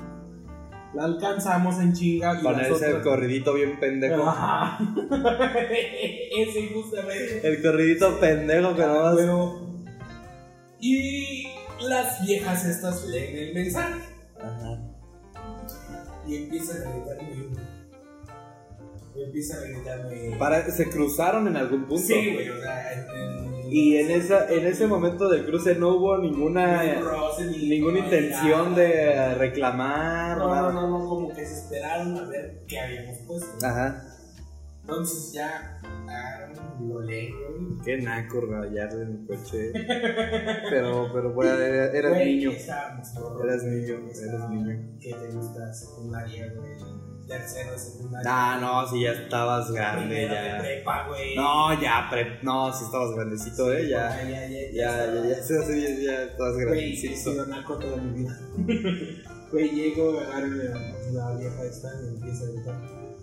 [0.93, 4.23] La alcanzamos en chinga y Con ese otras- corridito bien pendejo.
[4.27, 4.79] Ajá.
[6.37, 7.47] Ese justamente.
[7.47, 9.15] El corridito pendejo que no vas.
[9.15, 9.85] Huevo.
[10.79, 11.47] Y
[11.81, 13.99] las viejas estas leen el mensaje
[14.39, 14.79] Ajá.
[16.27, 17.47] y empiezan a gritarme.
[19.15, 20.35] Empiezan a gritarme.
[20.37, 22.03] Para, se cruzaron en algún punto.
[22.03, 23.36] Sí, güey, o sea, en, en-
[23.69, 26.83] Y en, esa, en ese momento del cruce no hubo ninguna,
[27.49, 30.37] ninguna ni intención de reclamar.
[30.37, 30.71] No, nada.
[30.71, 33.65] no, no, no, como que se esperaron a ver qué habíamos puesto.
[33.65, 34.03] Ajá.
[34.81, 35.79] Entonces ya
[36.79, 37.33] lo güey.
[37.83, 39.71] Qué naco rayarle en el coche.
[40.69, 42.51] pero, pero bueno, era- eras Güey, niño.
[42.51, 43.07] estábamos
[43.43, 44.97] Eras niño, eras estábamos, niño.
[45.01, 45.73] ¿Qué te gusta?
[45.73, 46.71] Secundaria, güey.
[47.27, 48.29] Tercero de secundaria.
[48.31, 50.59] Ah, no, si ya estabas grande, ya.
[50.59, 51.35] prepa, güey.
[51.35, 52.39] No, ya, pre...
[52.41, 54.09] no, si estabas grandecito, eh, ya.
[54.23, 54.71] Ya, ya, ya.
[54.71, 56.65] Ya, ya, ya, sí, sí, ya, ya estabas Güey, he
[57.01, 57.31] grandecito.
[57.31, 58.39] sido naco toda mi vida.
[59.51, 62.75] Güey, llego, agarro la, la vieja esta y empieza a gritar.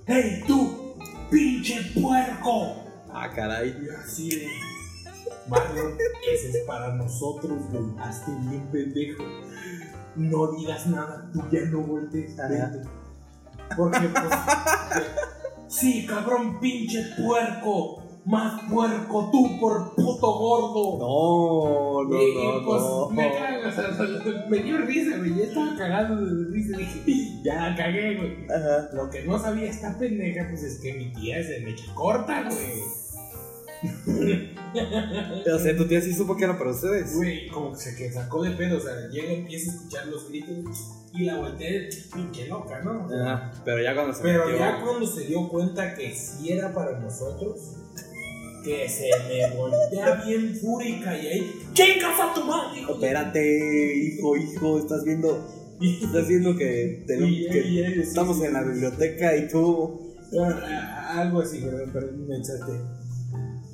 [0.07, 0.97] ¡Hey, tú!
[1.31, 2.77] ¡Pinche puerco!
[3.13, 3.77] Ah, caray.
[3.83, 4.49] Y así de.
[5.49, 5.97] Marlon,
[6.33, 7.85] ese es para nosotros, güey.
[7.99, 9.23] Hazte bien pendejo.
[10.17, 12.37] No digas nada, tú ya no voltees.
[12.37, 12.89] Vente.
[13.77, 14.25] Porque, pues.
[15.69, 18.01] sí, cabrón, pinche puerco.
[18.27, 20.99] más puerco tú por puto gordo.
[20.99, 23.11] No, no, Y, no, pues, no.
[23.11, 25.37] me cago, o sea, me dio risa, güey.
[25.37, 26.77] Yo estaba cagando de risa.
[26.79, 28.47] Dije, ya la cagué, güey.
[28.47, 28.89] Ajá.
[28.95, 32.45] Lo que no sabía esta pendeja, pues es que mi tía es de mecha corta,
[32.45, 33.04] güey.
[35.55, 37.14] O sea, tu tía sí supo que era para ustedes.
[37.14, 40.07] Güey, como que se que sacó de pedo, o sea, llega y empieza a escuchar
[40.09, 40.78] los gritos
[41.12, 43.07] y la volteé, pinche loca, ¿no?
[43.14, 43.53] Ajá.
[43.64, 46.99] Pero ya cuando se Pero metió- ya cuando se dio cuenta que sí era para
[46.99, 47.76] nosotros,
[48.64, 52.95] que se me voltea bien fúrica y ahí, ¡chingas a tu madre, hijo!
[52.95, 53.07] de-".
[53.07, 58.45] Espérate, hijo, hijo, estás viendo, estás viendo que, tenemos- Y- que y- y- estamos sí,
[58.47, 58.70] en la sí.
[58.70, 60.16] biblioteca y tú.
[60.41, 62.72] Ah, Algo así, perdón, perdón, me echaste.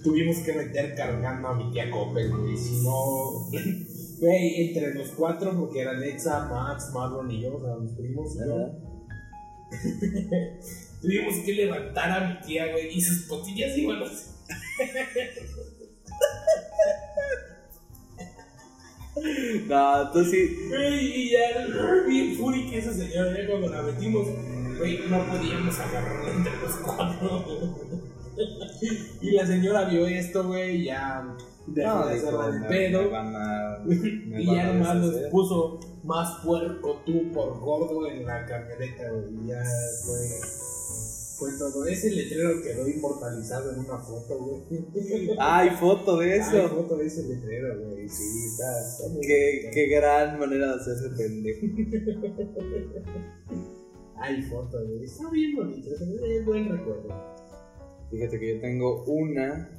[0.03, 2.57] Tuvimos que meter cargando a mi tía Coppel, güey.
[2.57, 3.49] Si no.
[4.21, 8.35] Güey, entre los cuatro, porque era Alexa, Max, Marlon y yo, o sea, mis primos
[8.35, 8.71] y yo.
[11.01, 14.27] Tuvimos que levantar a mi tía, güey, y sus potillas iban así.
[19.67, 20.57] No, tú sí.
[20.69, 21.67] Güey, y ya,
[22.07, 24.27] bien fúrica esa señora, ya cuando la metimos,
[24.79, 27.90] güey, no podíamos agarrarla entre los cuatro.
[29.21, 33.03] y la señora vio esto, güey, ya dejó de hacerla de pedo.
[33.03, 38.07] me van a- me Y van ya nomás nos puso más puerco tú por gordo
[38.09, 39.45] en la camioneta, güey.
[39.45, 39.63] Y ya
[40.05, 40.19] fue,
[41.39, 41.87] fue todo.
[41.87, 45.31] Ese letrero quedó inmortalizado en una foto, güey.
[45.39, 46.69] Hay foto de Hay eso.
[46.69, 48.09] foto de ese letrero, güey.
[48.09, 51.67] Sí, está, está muy Qué, qué gran manera de hacerse pendejo.
[54.17, 55.05] Hay foto, güey.
[55.05, 55.89] Está bien bonito.
[55.91, 57.30] Es buen recuerdo.
[58.11, 59.71] Fíjate que yo tengo una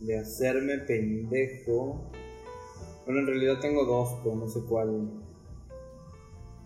[0.00, 2.10] de hacerme pendejo.
[3.04, 5.10] Bueno, en realidad tengo dos, pero no sé cuál.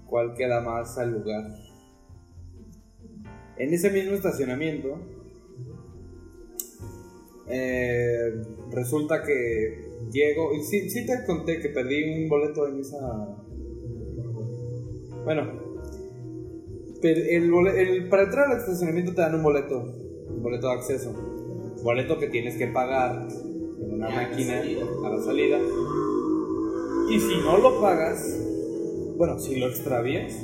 [0.07, 1.51] cuál queda más al lugar.
[3.57, 5.01] En ese mismo estacionamiento,
[7.49, 8.41] eh,
[8.71, 10.55] resulta que llego.
[10.55, 13.37] Y sí, sí te conté que perdí un boleto en esa.
[15.25, 15.68] Bueno,
[17.01, 21.13] pero el el- para entrar al estacionamiento te dan un boleto, un boleto de acceso.
[21.83, 23.29] Boleto que tienes que pagar
[23.81, 25.59] en una la máquina a la salida.
[27.11, 28.39] Y si no lo pagas,
[29.17, 30.35] bueno, si lo extravías,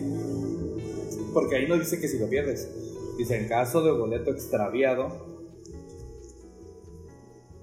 [1.33, 2.69] porque ahí no dice que si lo pierdes.
[3.19, 5.09] Dice, en caso de boleto extraviado,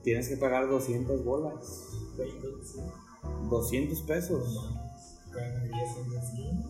[0.03, 1.89] tienes que pagar 200 bolas.
[2.15, 2.81] Güey, entonces,
[3.49, 4.69] 200 pesos.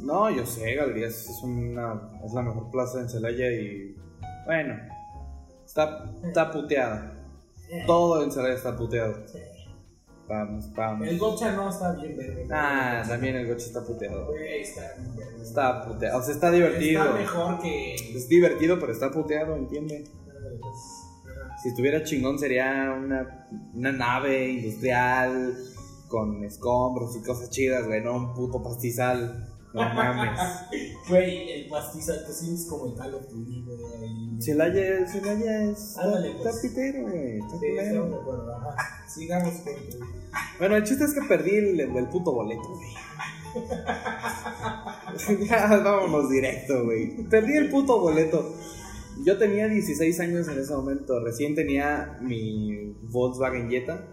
[0.01, 3.95] No, yo sé, Galerías es una es la mejor plaza en Celaya y
[4.45, 4.75] bueno,
[5.65, 7.13] está, está puteada.
[7.87, 9.15] Todo en Celaya está puteado.
[10.27, 11.07] Vamos, vamos.
[11.07, 12.45] El gocha no está bien, verga.
[12.51, 14.27] Ah, también el coche está puteado.
[14.27, 15.43] Güey, está bien, verga.
[15.43, 17.03] Está puteado, o sea, está divertido.
[17.03, 17.95] Está mejor que.
[17.95, 20.05] Es divertido, pero está puteado, entiende.
[20.29, 21.57] Ajá.
[21.61, 25.53] Si estuviera chingón sería una, una nave industrial
[26.11, 29.47] con escombros y cosas chidas, güey, no un puto pastizal.
[29.73, 30.37] No mames.
[31.07, 34.41] Güey, el pastizal te sientes como el Call of Duty, güey.
[34.41, 36.59] Celaya, Celaya es Ándale, pues.
[36.61, 37.37] pitero, güey.
[37.37, 38.75] Está Sí, acuerdo, ajá.
[39.07, 39.73] Sigamos con.
[40.59, 42.89] Bueno, el chiste es que perdí el, el puto boleto, güey.
[45.47, 47.23] ya, vámonos directo, güey.
[47.29, 48.53] Perdí el puto boleto.
[49.23, 51.23] Yo tenía 16 años en ese momento.
[51.23, 54.05] Recién tenía mi Volkswagen Jetta.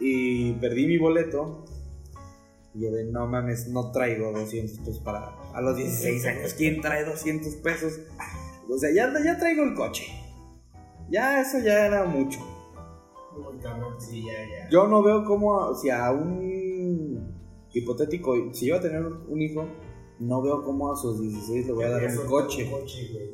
[0.00, 1.64] Y perdí mi boleto.
[2.74, 5.34] Y yo de no mames, no traigo 200 pesos para.
[5.54, 8.00] A los 16 años, ¿quién trae 200 pesos?
[8.68, 10.04] O sea, ya, ya traigo el coche.
[11.10, 12.38] Ya, eso ya era mucho.
[13.98, 14.68] Sí, ya, ya.
[14.70, 17.38] Yo no veo cómo, si a un
[17.72, 19.66] hipotético, si yo voy a tener un hijo,
[20.20, 22.70] no veo cómo a sus 16 le voy a dar un coche.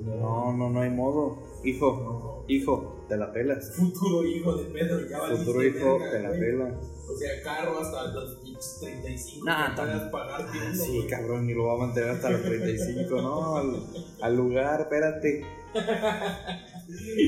[0.03, 1.39] No, no, no hay modo.
[1.65, 3.75] Hijo, hijo, te la pelas.
[3.75, 6.41] Futuro hijo de Pedro, ya Futuro hijo, te la güey.
[6.41, 6.81] pela.
[7.07, 9.45] O sea, carro hasta los pinches 35.
[9.47, 11.07] Nah, puedas pagar Ah, sí, güey.
[11.09, 13.57] cabrón, y lo va a mantener hasta los 35, ¿no?
[13.57, 13.77] Al,
[14.23, 15.45] al lugar, espérate.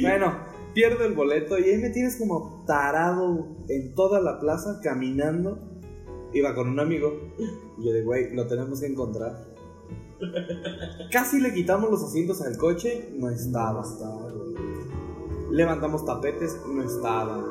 [0.02, 0.38] Bueno,
[0.74, 5.76] pierdo el boleto y ahí me tienes como tarado en toda la plaza caminando.
[6.37, 7.18] Iba con un amigo
[7.78, 9.47] y yo de, güey, lo tenemos que encontrar.
[11.11, 13.82] Casi le quitamos los asientos al coche, no estaba.
[15.51, 17.43] Levantamos tapetes, no estaba.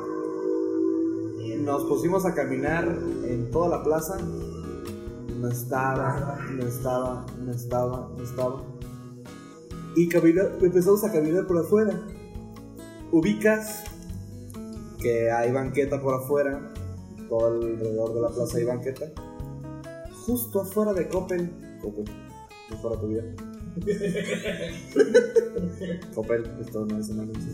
[1.64, 8.22] Nos pusimos a caminar en toda la plaza, no estaba, no estaba, no estaba, no
[8.22, 8.62] estaba.
[9.96, 12.00] Y camina- empezamos a caminar por afuera.
[13.10, 13.82] Ubicas
[15.00, 16.72] que hay banqueta por afuera,
[17.28, 19.06] todo alrededor de la plaza hay banqueta.
[20.26, 21.50] Justo afuera de Coppel,
[21.80, 22.04] Coppel,
[22.70, 23.22] no fuera tu vida.
[26.14, 27.52] Coppel, esto no es un anuncio.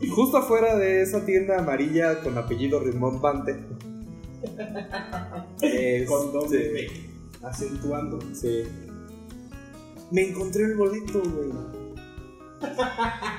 [0.00, 3.56] Y justo afuera de esa tienda amarilla con apellido Rimbombante.
[5.62, 6.88] es- Con doble sí, P,
[7.46, 8.18] acentuando.
[8.32, 8.62] sí.
[10.10, 11.50] Me encontré el boleto, güey.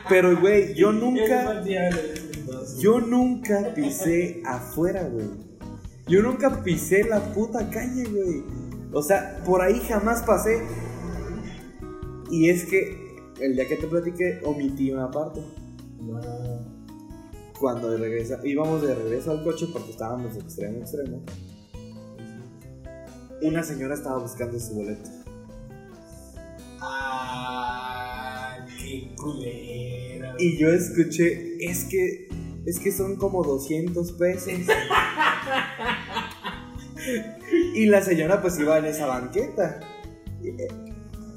[0.08, 1.64] Pero, güey, yo nunca.
[2.80, 5.28] Yo nunca pisé afuera, güey.
[6.08, 8.44] Yo nunca pisé la puta calle, güey.
[8.92, 10.62] O sea, por ahí jamás pasé.
[12.32, 13.10] Y es que
[13.42, 15.42] el día que te platiqué, omití una parte.
[17.60, 21.22] Cuando de regresa, íbamos de regreso al coche porque estábamos de extremo a extremo.
[23.42, 25.10] Una señora estaba buscando su boleto.
[26.82, 30.36] Ah, qué culera.
[30.40, 32.28] Y yo escuché, es que,
[32.70, 34.54] es que son como 200 pesos.
[37.74, 39.80] y la señora pues iba en esa banqueta.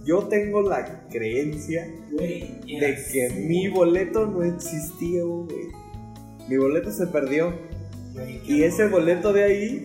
[0.05, 5.69] Yo tengo la creencia de que mi boleto no existía, güey.
[6.49, 7.55] Mi boleto se perdió.
[8.47, 9.83] Y ese boleto de ahí,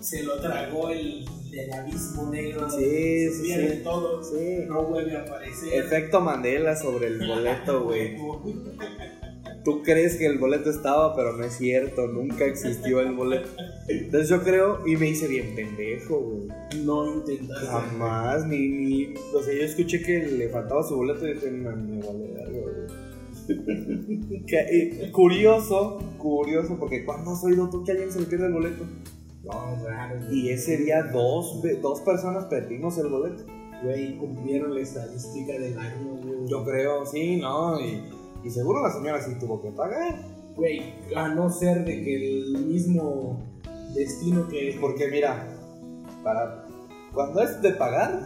[0.00, 2.70] se lo tragó el del abismo negro.
[2.70, 4.64] Sí, sí, sí.
[4.68, 5.74] No vuelve a aparecer.
[5.74, 8.16] Efecto Mandela sobre el boleto, güey.
[9.68, 13.50] Tú crees que el boleto estaba, pero no es cierto, nunca existió el boleto.
[13.86, 16.48] Entonces yo creo, y me hice bien pendejo, güey.
[16.86, 17.68] No intentas.
[17.68, 19.14] Jamás, ni, ni.
[19.34, 22.60] O sea, yo escuché que le faltaba su boleto y dije, no, me vale verga,
[22.62, 23.26] güey.
[24.46, 28.54] Que, y curioso, curioso, porque cuando has oído tú que alguien se le pierde el
[28.54, 28.86] boleto?
[29.44, 30.32] No, raro.
[30.32, 33.44] Y ese día dos, dos personas perdimos el boleto.
[33.84, 36.48] Güey, cumplieron la estadística del año, güey.
[36.48, 37.78] Yo creo, sí, ¿no?
[37.78, 38.02] Y,
[38.44, 40.24] y seguro la señora sí tuvo que pagar.
[40.56, 43.40] Güey, a no ser de que el mismo
[43.94, 44.76] destino que.
[44.80, 45.46] Porque mira,
[46.22, 46.66] para
[47.12, 48.20] cuando es de pagar,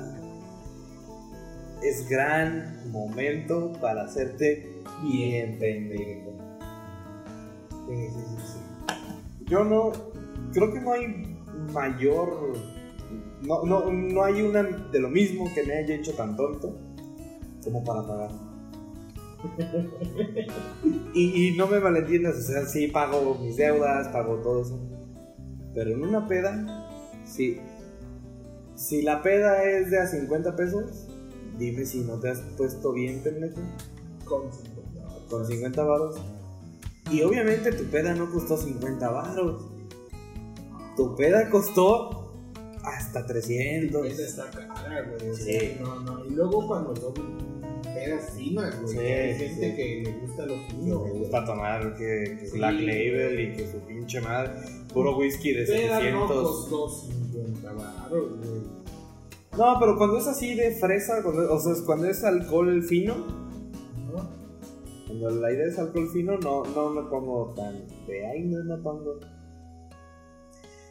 [1.83, 6.33] es gran momento para hacerte bien pendejo.
[7.89, 9.45] Sí, sí, sí, sí.
[9.47, 9.93] Yo no,
[10.53, 11.37] creo que no hay
[11.73, 12.55] mayor,
[13.43, 16.79] no, no, no hay una de lo mismo que me haya hecho tan tonto
[17.65, 18.52] como para pagar.
[21.14, 24.80] y, y no me malentiendas, o sea, sí pago mis deudas, pago todo eso.
[25.74, 26.88] Pero en una peda,
[27.24, 27.59] sí.
[28.74, 31.09] Si la peda es de a 50 pesos,
[31.59, 33.61] dime si no te has puesto bien pendejo
[34.24, 35.28] Con 50.
[35.28, 36.16] con 50 varos.
[37.11, 39.68] Y obviamente tu peda no costó 50 varos.
[40.97, 42.34] Tu peda costó
[42.84, 44.07] hasta 300.
[44.07, 45.34] Esa está cara, güey.
[45.34, 45.76] Sí.
[45.80, 46.24] No, no.
[46.24, 47.14] Y luego cuando son
[47.95, 48.95] pedas finas, güey.
[48.95, 49.76] Sí, hay gente sí.
[49.76, 51.18] que le gusta lo fino, Me güey.
[51.22, 52.57] gusta tomar que, que Sí.
[52.59, 54.51] Black Label y que su pinche madre.
[54.93, 56.30] Puro whisky de Peda no 700.
[56.30, 58.82] costó 50 baros, güey.
[59.59, 63.14] No, pero cuando es así de fresa, cuando, o sea, cuando es alcohol fino,
[64.11, 64.30] ¿No?
[65.07, 68.82] cuando la idea es alcohol fino, no, no me pongo tan de ahí, no me
[68.82, 69.20] pongo.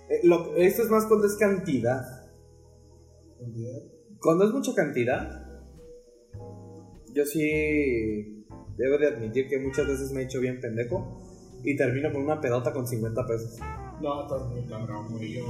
[0.09, 2.03] Eh, lo- esto es más cuando es cantidad.
[4.19, 5.40] Cuando es mucha cantidad,
[7.13, 8.45] yo sí
[8.77, 11.21] debo de admitir que muchas veces me he hecho bien pendejo
[11.63, 13.59] y termino con una pedota con 50 pesos.
[14.01, 15.33] No, estás muy cabrón, güey.
[15.33, 15.45] Yo,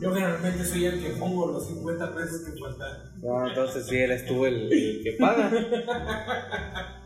[0.00, 3.20] yo generalmente soy el que pongo los 50 pesos que faltan.
[3.20, 5.50] No, entonces sí, eres tú el, el que paga.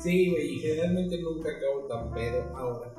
[0.00, 2.92] Sí, güey, y generalmente nunca acabo tan pedo ahora.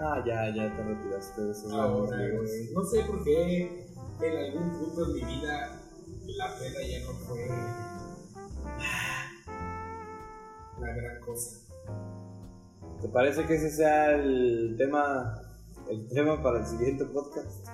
[0.00, 2.72] Ah, ya, ya te retiraste de esos Ahora, güey.
[2.74, 3.86] No sé por qué
[4.20, 5.80] en algún punto de mi vida
[6.26, 7.46] la peda ya no fue
[10.82, 11.58] la gran cosa.
[13.00, 15.40] ¿Te parece que ese sea el tema,
[15.88, 17.66] el tema para el siguiente podcast?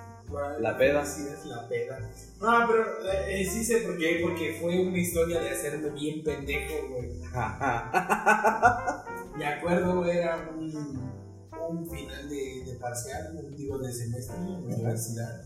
[0.59, 1.03] La peda.
[1.05, 1.99] Sí, es la peda.
[2.39, 6.23] No, pero eh, eh, sí sé por qué, porque fue una historia de hacerme bien
[6.23, 7.19] pendejo, güey.
[9.37, 10.71] Me acuerdo, era un,
[11.69, 15.41] un final de, de parcial, un digo de semestre en la universidad.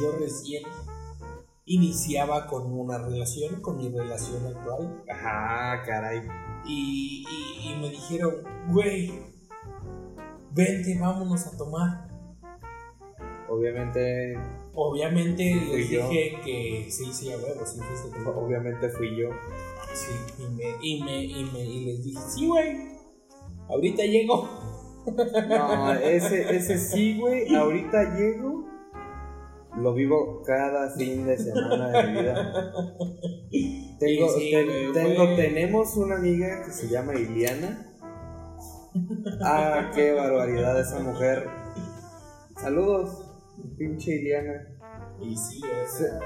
[0.00, 0.62] Yo recién
[1.72, 6.22] iniciaba con una relación, con mi relación actual, Ajá, caray.
[6.66, 9.12] y, y- y me dijeron, güey,
[10.52, 12.08] vente, vámonos a tomar.
[13.48, 14.36] Obviamente,
[14.74, 16.08] Obviamente les yo.
[16.08, 18.30] dije que sí, sí, a huevo, sí, fuiste tú.
[18.30, 19.28] obviamente fui yo.
[19.92, 22.76] Sí, y me, y me, y me, y les dije, sí, güey,
[23.68, 24.48] ahorita llego.
[25.48, 27.52] No, ese, ese sí, güey.
[27.54, 28.64] Ahorita llego.
[29.76, 32.52] Lo vivo cada fin de semana de mi vida.
[33.98, 37.86] Tengo, Sí, sí, ten- güey, tengo, tenemos una amiga que se llama Iliana.
[39.42, 41.46] Ah, qué barbaridad esa mujer.
[42.60, 43.24] Saludos,
[43.78, 44.66] pinche Iliana.
[45.20, 46.18] Y sí, o sea,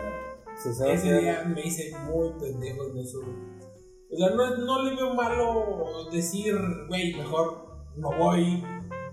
[0.56, 3.18] Se sabe Ese día me hice muy pendejo en eso.
[3.20, 6.54] O sea, no, no le veo malo decir,
[6.88, 7.66] güey, mejor
[7.96, 8.62] no voy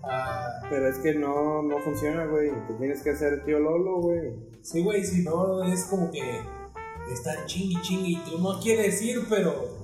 [0.03, 0.61] a...
[0.69, 2.51] Pero es que no, no funciona, güey.
[2.67, 4.33] Te tienes que hacer tío Lolo, güey.
[4.61, 6.21] Sí, güey, si no es como que
[7.11, 9.79] estar chingui chingui tú no quieres ir, pero...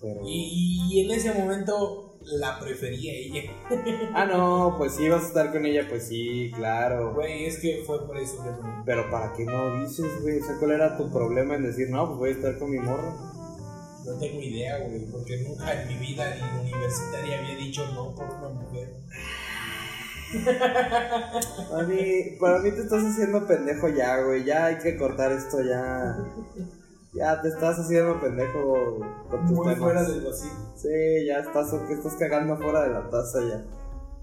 [0.00, 0.20] Pero...
[0.24, 3.42] Y, y en ese momento la prefería ella.
[4.14, 7.14] Ah, no, pues sí, vas a estar con ella, pues sí, claro.
[7.14, 8.50] Güey, es que fue por eso que.
[8.84, 10.38] Pero ¿para qué no dices, güey?
[10.38, 12.78] O sea, ¿cuál era tu problema en decir, no, pues voy a estar con mi
[12.78, 13.31] morro?
[14.04, 18.24] No tengo idea, güey, porque nunca en mi vida ni universitaria había dicho no por
[18.26, 18.88] una mujer.
[21.70, 24.44] Para mí, para mí te estás haciendo pendejo ya, güey.
[24.44, 26.16] Ya hay que cortar esto ya.
[27.12, 28.98] Ya te estás haciendo pendejo
[29.28, 29.78] con tus Muy temas.
[29.78, 30.50] fuera del vacío.
[30.74, 33.62] Sí, ya estás, que estás cagando fuera de la taza ya.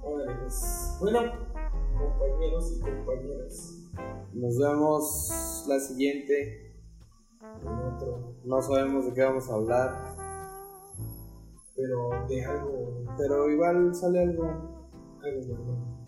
[0.02, 0.98] Órale, pues.
[1.00, 1.20] Bueno,
[1.96, 3.76] compañeros y compañeras.
[4.34, 6.69] Nos vemos la siguiente.
[7.42, 8.34] Otro.
[8.44, 10.16] No sabemos de qué vamos a hablar,
[11.76, 13.06] Pero de algo.
[13.18, 14.44] pero igual sale algo.
[15.24, 16.00] algo bueno.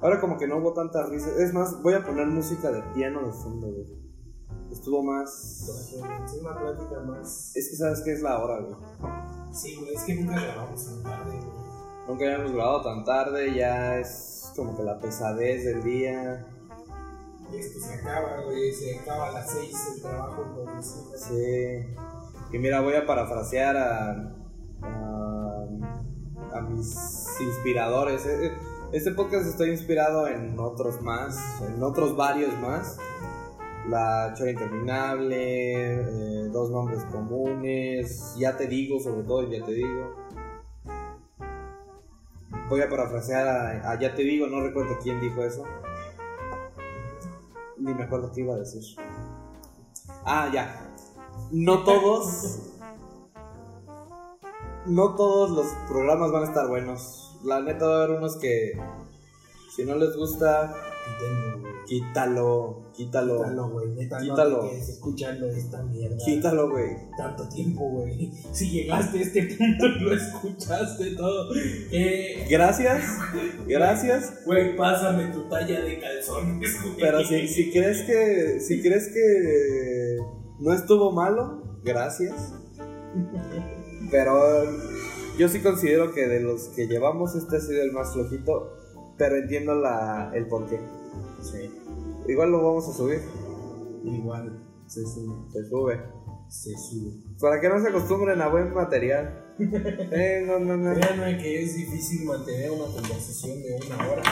[0.00, 1.30] Ahora como que no hubo tanta risa.
[1.38, 4.04] Es más, voy a poner música de piano de fondo, güey.
[4.70, 5.92] Estuvo más...
[6.40, 7.54] Una plática más.
[7.54, 8.74] Es que sabes que es la hora, güey.
[9.52, 12.08] Sí, güey, es que nunca grabamos tan tarde, güey.
[12.08, 16.44] Nunca habíamos grabado tan tarde, ya es como que la pesadez del día.
[17.64, 18.42] Esto se acaba.
[18.78, 21.16] Se acaba a las 6 el trabajo oficina.
[21.16, 21.94] Sí.
[22.52, 24.34] Y mira, voy a parafrasear a,
[26.52, 26.94] a, mis
[27.40, 28.26] inspiradores.
[28.26, 28.52] Eh, eh,
[28.92, 32.98] Este podcast está inspirado en otros más, en otros varios más.
[33.88, 40.16] La Chora Interminable, eh, Dos Nombres Comunes, Ya Te Digo, sobre todo Ya Te Digo.
[42.68, 43.46] Voy a parafrasear
[43.84, 45.64] a Ya Te Digo, no recuerdo quién dijo eso.
[47.78, 48.82] Ni me acuerdo qué iba a decir.
[50.24, 50.92] Ah, ya.
[51.50, 52.58] No todos.
[54.86, 57.38] No todos los programas van a estar buenos.
[57.44, 58.72] La neta va a haber unos que.
[59.74, 60.74] Si no les gusta.
[61.86, 62.90] Quítalo.
[62.94, 63.38] Quítalo.
[63.38, 63.88] Quítalo, güey.
[63.94, 64.62] Neta, Quítalo.
[64.62, 66.16] no te escuchando esta mierda.
[66.24, 66.96] Quítalo, güey.
[67.16, 68.30] Tanto tiempo, güey.
[68.52, 71.48] Si llegaste a este punto y lo escuchaste todo.
[71.92, 73.04] Eh, Gracias.
[73.68, 74.44] Gracias.
[74.44, 76.96] güey, pásame tu talla de calzones, güey.
[77.00, 78.60] Pero si, si crees que.
[78.60, 80.18] Si crees que.
[80.60, 82.54] No estuvo malo, gracias.
[84.10, 84.64] Pero
[85.38, 88.72] yo sí considero que de los que llevamos este ha sido el más flojito.
[89.18, 90.80] Pero entiendo la, el porqué.
[91.44, 91.70] Sí.
[92.26, 93.20] Igual lo vamos a subir.
[94.02, 95.52] Igual, se sube.
[95.52, 96.00] Se sube.
[96.48, 97.12] Se sube.
[97.40, 99.40] Para que no se acostumbren a buen material.
[99.56, 100.94] Eh, no, no, no.
[100.94, 104.22] Créanme que es difícil mantener una conversación de una hora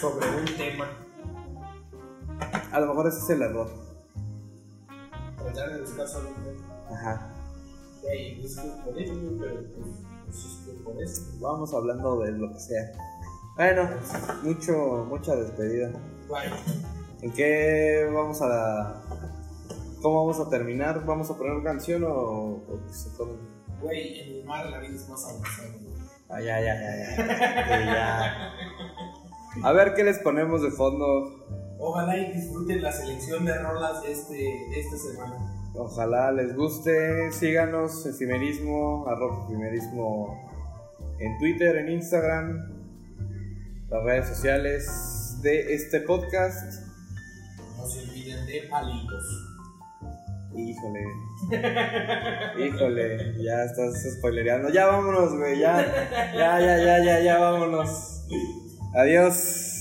[0.00, 0.88] sobre un tema.
[2.72, 3.68] A lo mejor ese es el error.
[5.36, 6.56] Tratar de buscar solución.
[6.90, 7.32] Ajá.
[8.02, 9.86] Güey, es que por eso, pero pues,
[10.24, 11.22] pues, es que por eso.
[11.40, 12.92] Vamos hablando de lo que sea.
[13.56, 13.88] Bueno,
[14.42, 15.90] mucho, mucha despedida.
[16.28, 16.56] Bueno,
[17.20, 19.02] ¿En qué vamos a.
[20.00, 21.04] ¿Cómo vamos a terminar?
[21.04, 22.10] ¿Vamos a poner canción o.?
[22.10, 23.36] o que se tomen?
[23.80, 25.68] güey, en el mar la vida es más avanzada.
[26.28, 27.16] Ah, ya, ya, ya, ya.
[27.16, 29.68] Sí, ya.
[29.68, 31.46] A ver qué les ponemos de fondo.
[31.78, 35.36] Ojalá y disfruten la selección de rolas de, este, de esta semana.
[35.74, 37.30] Ojalá les guste.
[37.32, 40.50] Síganos, Efimerismo, arroba Efimerismo
[41.18, 42.81] en Twitter, en Instagram,
[43.92, 46.82] las redes sociales de este podcast.
[47.76, 49.24] No se olviden de palitos.
[50.54, 51.04] Híjole.
[52.58, 54.70] Híjole, ya estás spoilereando.
[54.70, 55.76] Ya vámonos, güey, ya.
[56.34, 58.24] Ya, ya, ya, ya, ya, vámonos.
[58.94, 59.71] Adiós.